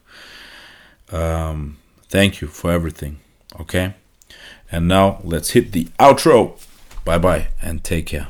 [1.11, 1.79] Um,
[2.11, 3.21] thank you for everything.
[3.59, 3.95] Okay.
[4.71, 6.61] And now let's hit the outro.
[7.05, 8.29] Bye bye and take care.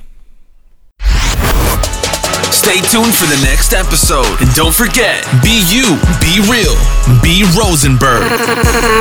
[2.51, 4.27] Stay tuned for the next episode.
[4.41, 6.75] And don't forget be you, be real,
[7.23, 8.23] be Rosenberg.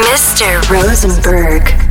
[0.10, 0.62] Mr.
[0.70, 1.83] Rosenberg.